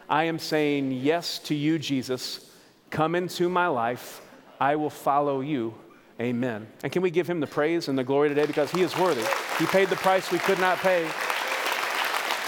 I 0.10 0.24
am 0.24 0.39
saying 0.39 0.93
yes 0.93 1.39
to 1.39 1.56
you, 1.56 1.78
Jesus. 1.78 2.50
Come 2.89 3.13
into 3.13 3.50
my 3.50 3.67
life. 3.67 4.22
I 4.60 4.78
will 4.78 4.89
follow 4.89 5.41
you 5.41 5.74
Amen. 6.19 6.67
And 6.84 6.91
can 6.91 7.01
we 7.01 7.12
give 7.12 7.29
him 7.29 7.39
the 7.39 7.47
praise 7.47 7.88
and 7.88 7.97
the 7.97 8.03
glory 8.03 8.27
today 8.27 8.45
because 8.45 8.71
he 8.71 8.82
is 8.82 8.97
worthy? 8.97 9.23
He 9.58 9.65
paid 9.67 9.89
the 9.89 9.95
price 9.95 10.32
we 10.32 10.39
could 10.39 10.60
not 10.60 10.77
pay. 10.79 11.10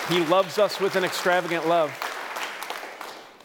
He 0.09 0.25
loves 0.25 0.57
us 0.57 0.79
with 0.79 0.97
an 0.97 1.05
extravagant 1.05 1.67
love. 1.67 1.91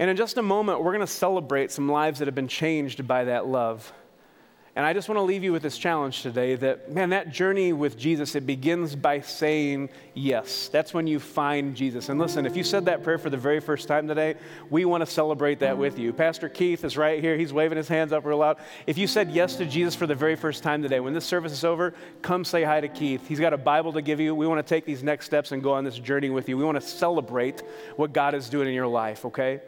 And 0.01 0.11
in 0.11 0.17
just 0.17 0.37
a 0.37 0.43
moment, 0.43 0.83
we're 0.83 0.93
going 0.93 1.07
to 1.07 1.13
celebrate 1.13 1.71
some 1.71 1.89
lives 1.89 2.19
that 2.19 2.27
have 2.27 2.35
been 2.35 2.49
changed 2.49 3.07
by 3.07 3.25
that 3.25 3.47
love. 3.47 3.93
And 4.77 4.85
I 4.85 4.93
just 4.93 5.09
want 5.09 5.17
to 5.17 5.23
leave 5.23 5.43
you 5.43 5.53
with 5.53 5.63
this 5.63 5.79
challenge 5.79 6.21
today 6.21 6.55
that, 6.57 6.93
man, 6.93 7.09
that 7.09 7.31
journey 7.31 7.73
with 7.73 7.97
Jesus, 7.97 8.35
it 8.35 8.45
begins 8.45 8.95
by 8.95 9.21
saying 9.21 9.89
yes. 10.13 10.69
That's 10.69 10.93
when 10.93 11.07
you 11.07 11.19
find 11.19 11.75
Jesus. 11.75 12.11
And 12.11 12.21
listen, 12.21 12.45
if 12.45 12.59
you 12.59 12.63
said 12.63 12.85
that 12.85 13.03
prayer 13.03 13.17
for 13.17 13.31
the 13.31 13.39
very 13.39 13.59
first 13.59 13.89
time 13.89 14.07
today, 14.07 14.35
we 14.69 14.85
want 14.85 15.01
to 15.01 15.11
celebrate 15.11 15.61
that 15.61 15.79
with 15.79 15.99
you. 15.99 16.13
Pastor 16.13 16.51
Keith 16.51 16.85
is 16.85 16.99
right 16.99 17.23
here. 17.23 17.39
He's 17.39 17.55
waving 17.55 17.79
his 17.79 17.89
hands 17.89 18.13
up 18.13 18.27
real 18.27 18.37
loud. 18.37 18.59
If 18.87 18.99
you 18.99 19.07
said 19.07 19.31
yes 19.31 19.57
to 19.57 19.65
Jesus 19.65 19.95
for 19.95 20.07
the 20.07 20.15
very 20.15 20.37
first 20.37 20.63
time 20.63 20.83
today, 20.83 21.01
when 21.01 21.15
this 21.15 21.25
service 21.25 21.53
is 21.53 21.65
over, 21.65 21.95
come 22.21 22.45
say 22.45 22.63
hi 22.63 22.83
to 22.83 22.89
Keith. 22.89 23.27
He's 23.27 23.41
got 23.41 23.55
a 23.55 23.59
Bible 23.59 23.95
to 23.95 24.03
give 24.03 24.21
you. 24.21 24.35
We 24.35 24.47
want 24.47 24.59
to 24.59 24.69
take 24.69 24.85
these 24.85 25.03
next 25.03 25.25
steps 25.25 25.53
and 25.53 25.63
go 25.63 25.73
on 25.73 25.85
this 25.85 25.99
journey 25.99 26.29
with 26.29 26.51
you. 26.51 26.59
We 26.59 26.65
want 26.65 26.79
to 26.79 26.87
celebrate 26.87 27.63
what 27.97 28.13
God 28.13 28.35
is 28.35 28.51
doing 28.51 28.69
in 28.69 28.75
your 28.75 28.89
life, 28.89 29.25
okay? 29.25 29.63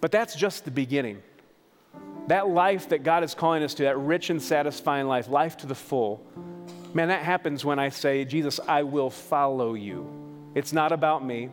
But 0.00 0.10
that's 0.10 0.34
just 0.34 0.64
the 0.64 0.72
beginning. 0.72 1.22
That 2.30 2.48
life 2.48 2.90
that 2.90 3.02
God 3.02 3.24
is 3.24 3.34
calling 3.34 3.64
us 3.64 3.74
to, 3.74 3.82
that 3.82 3.98
rich 3.98 4.30
and 4.30 4.40
satisfying 4.40 5.08
life, 5.08 5.26
life 5.26 5.56
to 5.56 5.66
the 5.66 5.74
full, 5.74 6.24
man, 6.94 7.08
that 7.08 7.24
happens 7.24 7.64
when 7.64 7.80
I 7.80 7.88
say, 7.88 8.24
Jesus, 8.24 8.60
I 8.68 8.84
will 8.84 9.10
follow 9.10 9.74
you. 9.74 10.08
It's 10.54 10.72
not 10.72 10.92
about 10.92 11.26
me. 11.26 11.48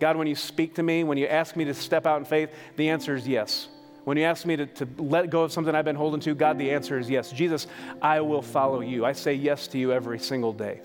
God, 0.00 0.16
when 0.18 0.26
you 0.26 0.34
speak 0.34 0.74
to 0.74 0.82
me, 0.82 1.02
when 1.02 1.16
you 1.16 1.26
ask 1.28 1.56
me 1.56 1.64
to 1.64 1.72
step 1.72 2.04
out 2.04 2.18
in 2.18 2.26
faith, 2.26 2.50
the 2.76 2.90
answer 2.90 3.14
is 3.14 3.26
yes. 3.26 3.68
When 4.04 4.18
you 4.18 4.24
ask 4.24 4.44
me 4.44 4.54
to, 4.56 4.66
to 4.66 4.88
let 4.98 5.30
go 5.30 5.44
of 5.44 5.52
something 5.52 5.74
I've 5.74 5.86
been 5.86 5.96
holding 5.96 6.20
to, 6.20 6.34
God, 6.34 6.58
the 6.58 6.72
answer 6.72 6.98
is 6.98 7.08
yes. 7.08 7.32
Jesus, 7.32 7.66
I 8.02 8.20
will 8.20 8.42
follow 8.42 8.80
you. 8.80 9.06
I 9.06 9.12
say 9.12 9.32
yes 9.32 9.66
to 9.68 9.78
you 9.78 9.92
every 9.92 10.18
single 10.18 10.52
day. 10.52 10.82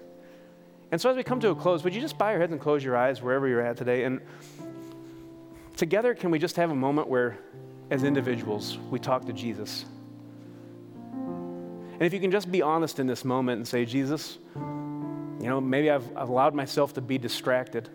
And 0.94 1.02
so 1.02 1.10
as 1.10 1.18
we 1.18 1.24
come 1.24 1.42
to 1.42 1.50
a 1.50 1.56
close, 1.56 1.84
would 1.84 1.94
you 1.94 2.00
just 2.00 2.18
bow 2.18 2.30
your 2.30 2.40
heads 2.40 2.54
and 2.54 2.62
close 2.62 2.82
your 2.82 2.96
eyes 2.96 3.22
wherever 3.22 3.46
you're 3.46 3.60
at 3.60 3.76
today? 3.76 4.06
And 4.06 4.22
together, 5.76 6.16
can 6.16 6.32
we 6.32 6.40
just 6.40 6.56
have 6.56 6.72
a 6.72 6.76
moment 6.76 7.10
where 7.10 7.38
as 7.90 8.04
individuals, 8.04 8.78
we 8.90 9.00
talk 9.00 9.26
to 9.26 9.34
Jesus. 9.34 9.86
And 11.14 12.04
if 12.04 12.14
you 12.14 12.20
can 12.20 12.32
just 12.32 12.52
be 12.52 12.62
honest 12.62 13.00
in 13.00 13.08
this 13.08 13.26
moment 13.26 13.58
and 13.58 13.68
say, 13.68 13.86
Jesus, 13.86 14.38
you 14.56 15.48
know, 15.48 15.60
maybe 15.60 15.90
I've, 15.90 16.06
I've 16.16 16.30
allowed 16.30 16.54
myself 16.54 16.94
to 16.94 17.02
be 17.02 17.18
distracted. 17.18 17.90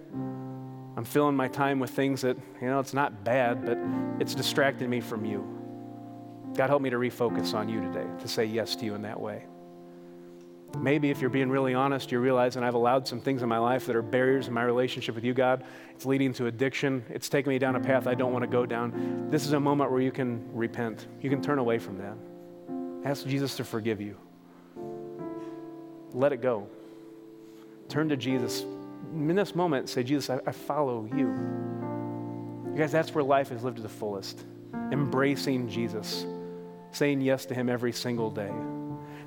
I'm 0.97 1.05
filling 1.05 1.37
my 1.37 1.49
time 1.49 1.79
with 1.79 1.91
things 1.91 2.23
that, 2.23 2.37
you 2.61 2.69
know, 2.69 2.81
it's 2.81 2.95
not 2.95 3.25
bad, 3.25 3.65
but 3.65 3.79
it's 4.21 4.35
distracted 4.35 4.89
me 4.89 5.01
from 5.01 5.25
you. 5.25 5.47
God, 6.55 6.69
help 6.69 6.83
me 6.83 6.91
to 6.91 6.97
refocus 6.97 7.55
on 7.55 7.69
you 7.69 7.81
today, 7.81 8.07
to 8.21 8.29
say 8.29 8.45
yes 8.45 8.77
to 8.77 8.85
you 8.85 8.95
in 8.95 9.03
that 9.03 9.21
way. 9.21 9.45
Maybe 10.79 11.11
if 11.11 11.21
you're 11.21 11.31
being 11.31 11.51
really 11.51 11.75
honest, 11.75 12.11
you're 12.11 12.21
realizing 12.21 12.63
I've 12.63 12.75
allowed 12.75 13.07
some 13.07 13.21
things 13.21 13.43
in 13.43 13.49
my 13.49 13.59
life 13.59 13.87
that 13.87 13.95
are 13.95 14.03
barriers 14.03 14.49
in 14.49 14.55
my 14.55 14.63
relationship 14.63 15.15
with 15.15 15.25
you, 15.25 15.35
God. 15.35 15.65
It's 15.91 16.07
leading 16.07 16.33
to 16.35 16.47
addiction. 16.47 17.05
It's 17.11 17.29
taking 17.29 17.51
me 17.51 17.59
down 17.59 17.77
a 17.77 17.81
path 17.81 18.07
I 18.07 18.15
don't 18.15 18.33
want 18.33 18.43
to 18.43 18.49
go 18.49 18.67
down. 18.67 19.29
This 19.31 19.47
is 19.47 19.53
a 19.53 19.61
moment 19.61 19.91
where 19.91 20.01
you 20.01 20.11
can 20.11 20.49
repent. 20.53 21.07
You 21.21 21.31
can 21.31 21.43
turn 21.43 21.59
away 21.59 21.79
from 21.79 21.99
that. 21.99 22.17
Ask 23.09 23.27
Jesus 23.27 23.57
to 23.57 23.65
forgive 23.65 24.01
you. 24.01 24.17
Let 26.13 26.33
it 26.33 26.41
go. 26.41 26.67
Turn 27.89 28.09
to 28.09 28.17
Jesus. 28.17 28.63
In 29.13 29.35
this 29.35 29.55
moment, 29.55 29.89
say, 29.89 30.03
Jesus, 30.03 30.31
I, 30.31 30.41
I 30.47 30.53
follow 30.53 31.09
you. 31.15 31.29
You 32.73 32.79
guys, 32.79 32.93
that's 32.93 33.15
where 33.15 33.25
life 33.25 33.53
is 33.53 33.63
lived 33.63 33.77
to 33.77 33.83
the 33.83 33.89
fullest. 33.89 34.45
Embracing 34.91 35.69
Jesus, 35.69 36.25
saying 36.91 37.21
yes 37.21 37.45
to 37.47 37.55
Him 37.55 37.69
every 37.69 37.93
single 37.93 38.31
day. 38.31 38.51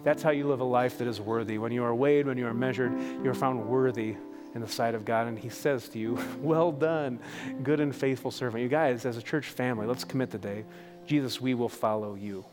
That's 0.05 0.21
how 0.21 0.29
you 0.29 0.47
live 0.47 0.59
a 0.59 0.65
life 0.65 0.99
that 0.99 1.07
is 1.07 1.19
worthy. 1.19 1.57
When 1.57 1.71
you 1.71 1.83
are 1.83 1.93
weighed, 1.93 2.27
when 2.27 2.37
you 2.37 2.45
are 2.45 2.53
measured, 2.53 2.93
you 3.23 3.27
are 3.27 3.33
found 3.33 3.65
worthy 3.65 4.15
in 4.53 4.61
the 4.61 4.67
sight 4.67 4.93
of 4.93 5.03
God. 5.03 5.25
And 5.25 5.37
He 5.37 5.49
says 5.49 5.89
to 5.89 5.99
you, 5.99 6.19
Well 6.39 6.71
done, 6.71 7.19
good 7.63 7.79
and 7.79 7.93
faithful 7.93 8.29
servant. 8.29 8.61
You 8.61 8.69
guys, 8.69 9.05
as 9.07 9.17
a 9.17 9.21
church 9.21 9.47
family, 9.47 9.87
let's 9.87 10.03
commit 10.03 10.29
today. 10.29 10.63
Jesus, 11.07 11.41
we 11.41 11.55
will 11.55 11.69
follow 11.69 12.13
you. 12.13 12.45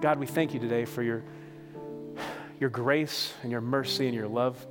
God, 0.00 0.20
we 0.20 0.26
thank 0.26 0.54
you 0.54 0.60
today 0.60 0.84
for 0.84 1.02
your, 1.02 1.24
your 2.60 2.70
grace 2.70 3.34
and 3.42 3.50
your 3.50 3.60
mercy 3.60 4.06
and 4.06 4.14
your 4.14 4.28
love. 4.28 4.64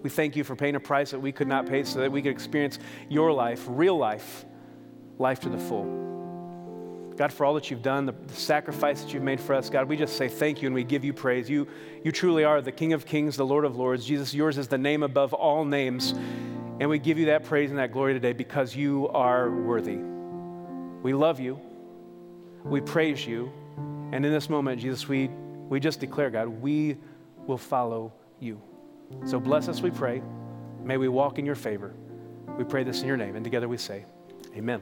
We 0.00 0.10
thank 0.10 0.36
you 0.36 0.44
for 0.44 0.54
paying 0.54 0.76
a 0.76 0.80
price 0.80 1.10
that 1.10 1.18
we 1.18 1.32
could 1.32 1.48
not 1.48 1.66
pay 1.66 1.82
so 1.82 1.98
that 1.98 2.12
we 2.12 2.22
could 2.22 2.30
experience 2.30 2.78
your 3.08 3.32
life, 3.32 3.64
real 3.68 3.98
life, 3.98 4.44
life 5.18 5.40
to 5.40 5.48
the 5.48 5.58
full. 5.58 6.07
God, 7.18 7.32
for 7.32 7.44
all 7.44 7.54
that 7.54 7.68
you've 7.68 7.82
done, 7.82 8.06
the, 8.06 8.12
the, 8.12 8.34
sacrifice 8.34 9.02
that 9.02 9.12
you've 9.12 9.24
made 9.24 9.40
for 9.40 9.52
us, 9.52 9.68
God, 9.68 9.88
we 9.88 9.96
just 9.96 10.16
say 10.16 10.28
thank 10.28 10.62
you 10.62 10.66
and 10.66 10.74
we 10.74 10.84
give 10.84 11.04
you 11.04 11.12
praise. 11.12 11.50
You, 11.50 11.66
you 12.04 12.12
truly 12.12 12.44
are 12.44 12.62
the 12.62 12.70
King 12.70 12.92
of 12.92 13.04
Kings, 13.04 13.36
the 13.36 13.44
Lord 13.44 13.64
of 13.64 13.76
Lords. 13.76 14.06
Jesus, 14.06 14.32
yours 14.32 14.56
is 14.56 14.68
the 14.68 14.78
name 14.78 15.02
above 15.02 15.32
all 15.34 15.64
names. 15.64 16.12
And 16.78 16.88
we 16.88 17.00
give 17.00 17.18
you 17.18 17.26
that 17.26 17.42
praise 17.42 17.70
and 17.70 17.78
that 17.80 17.90
glory 17.90 18.14
today 18.14 18.32
because 18.32 18.76
you 18.76 19.08
are 19.08 19.50
worthy. 19.50 19.96
We 19.96 21.12
love 21.12 21.40
you. 21.40 21.60
We 22.62 22.80
praise 22.80 23.26
you. 23.26 23.52
And 24.12 24.24
in 24.24 24.32
this 24.32 24.48
moment, 24.48 24.80
Jesus, 24.80 25.08
we, 25.08 25.26
we 25.68 25.80
just 25.80 25.98
declare, 25.98 26.30
God, 26.30 26.46
we 26.46 26.98
will 27.48 27.58
follow 27.58 28.12
you. 28.38 28.62
So 29.24 29.40
bless 29.40 29.66
us, 29.66 29.80
we 29.80 29.90
pray. 29.90 30.22
May 30.84 30.98
we 30.98 31.08
walk 31.08 31.40
in 31.40 31.44
your 31.44 31.56
favor. 31.56 31.94
We 32.56 32.62
pray 32.62 32.84
this 32.84 33.00
in 33.00 33.08
your 33.08 33.16
name. 33.16 33.34
And 33.34 33.42
together 33.42 33.66
we 33.66 33.76
say, 33.76 34.04
Amen. 34.54 34.80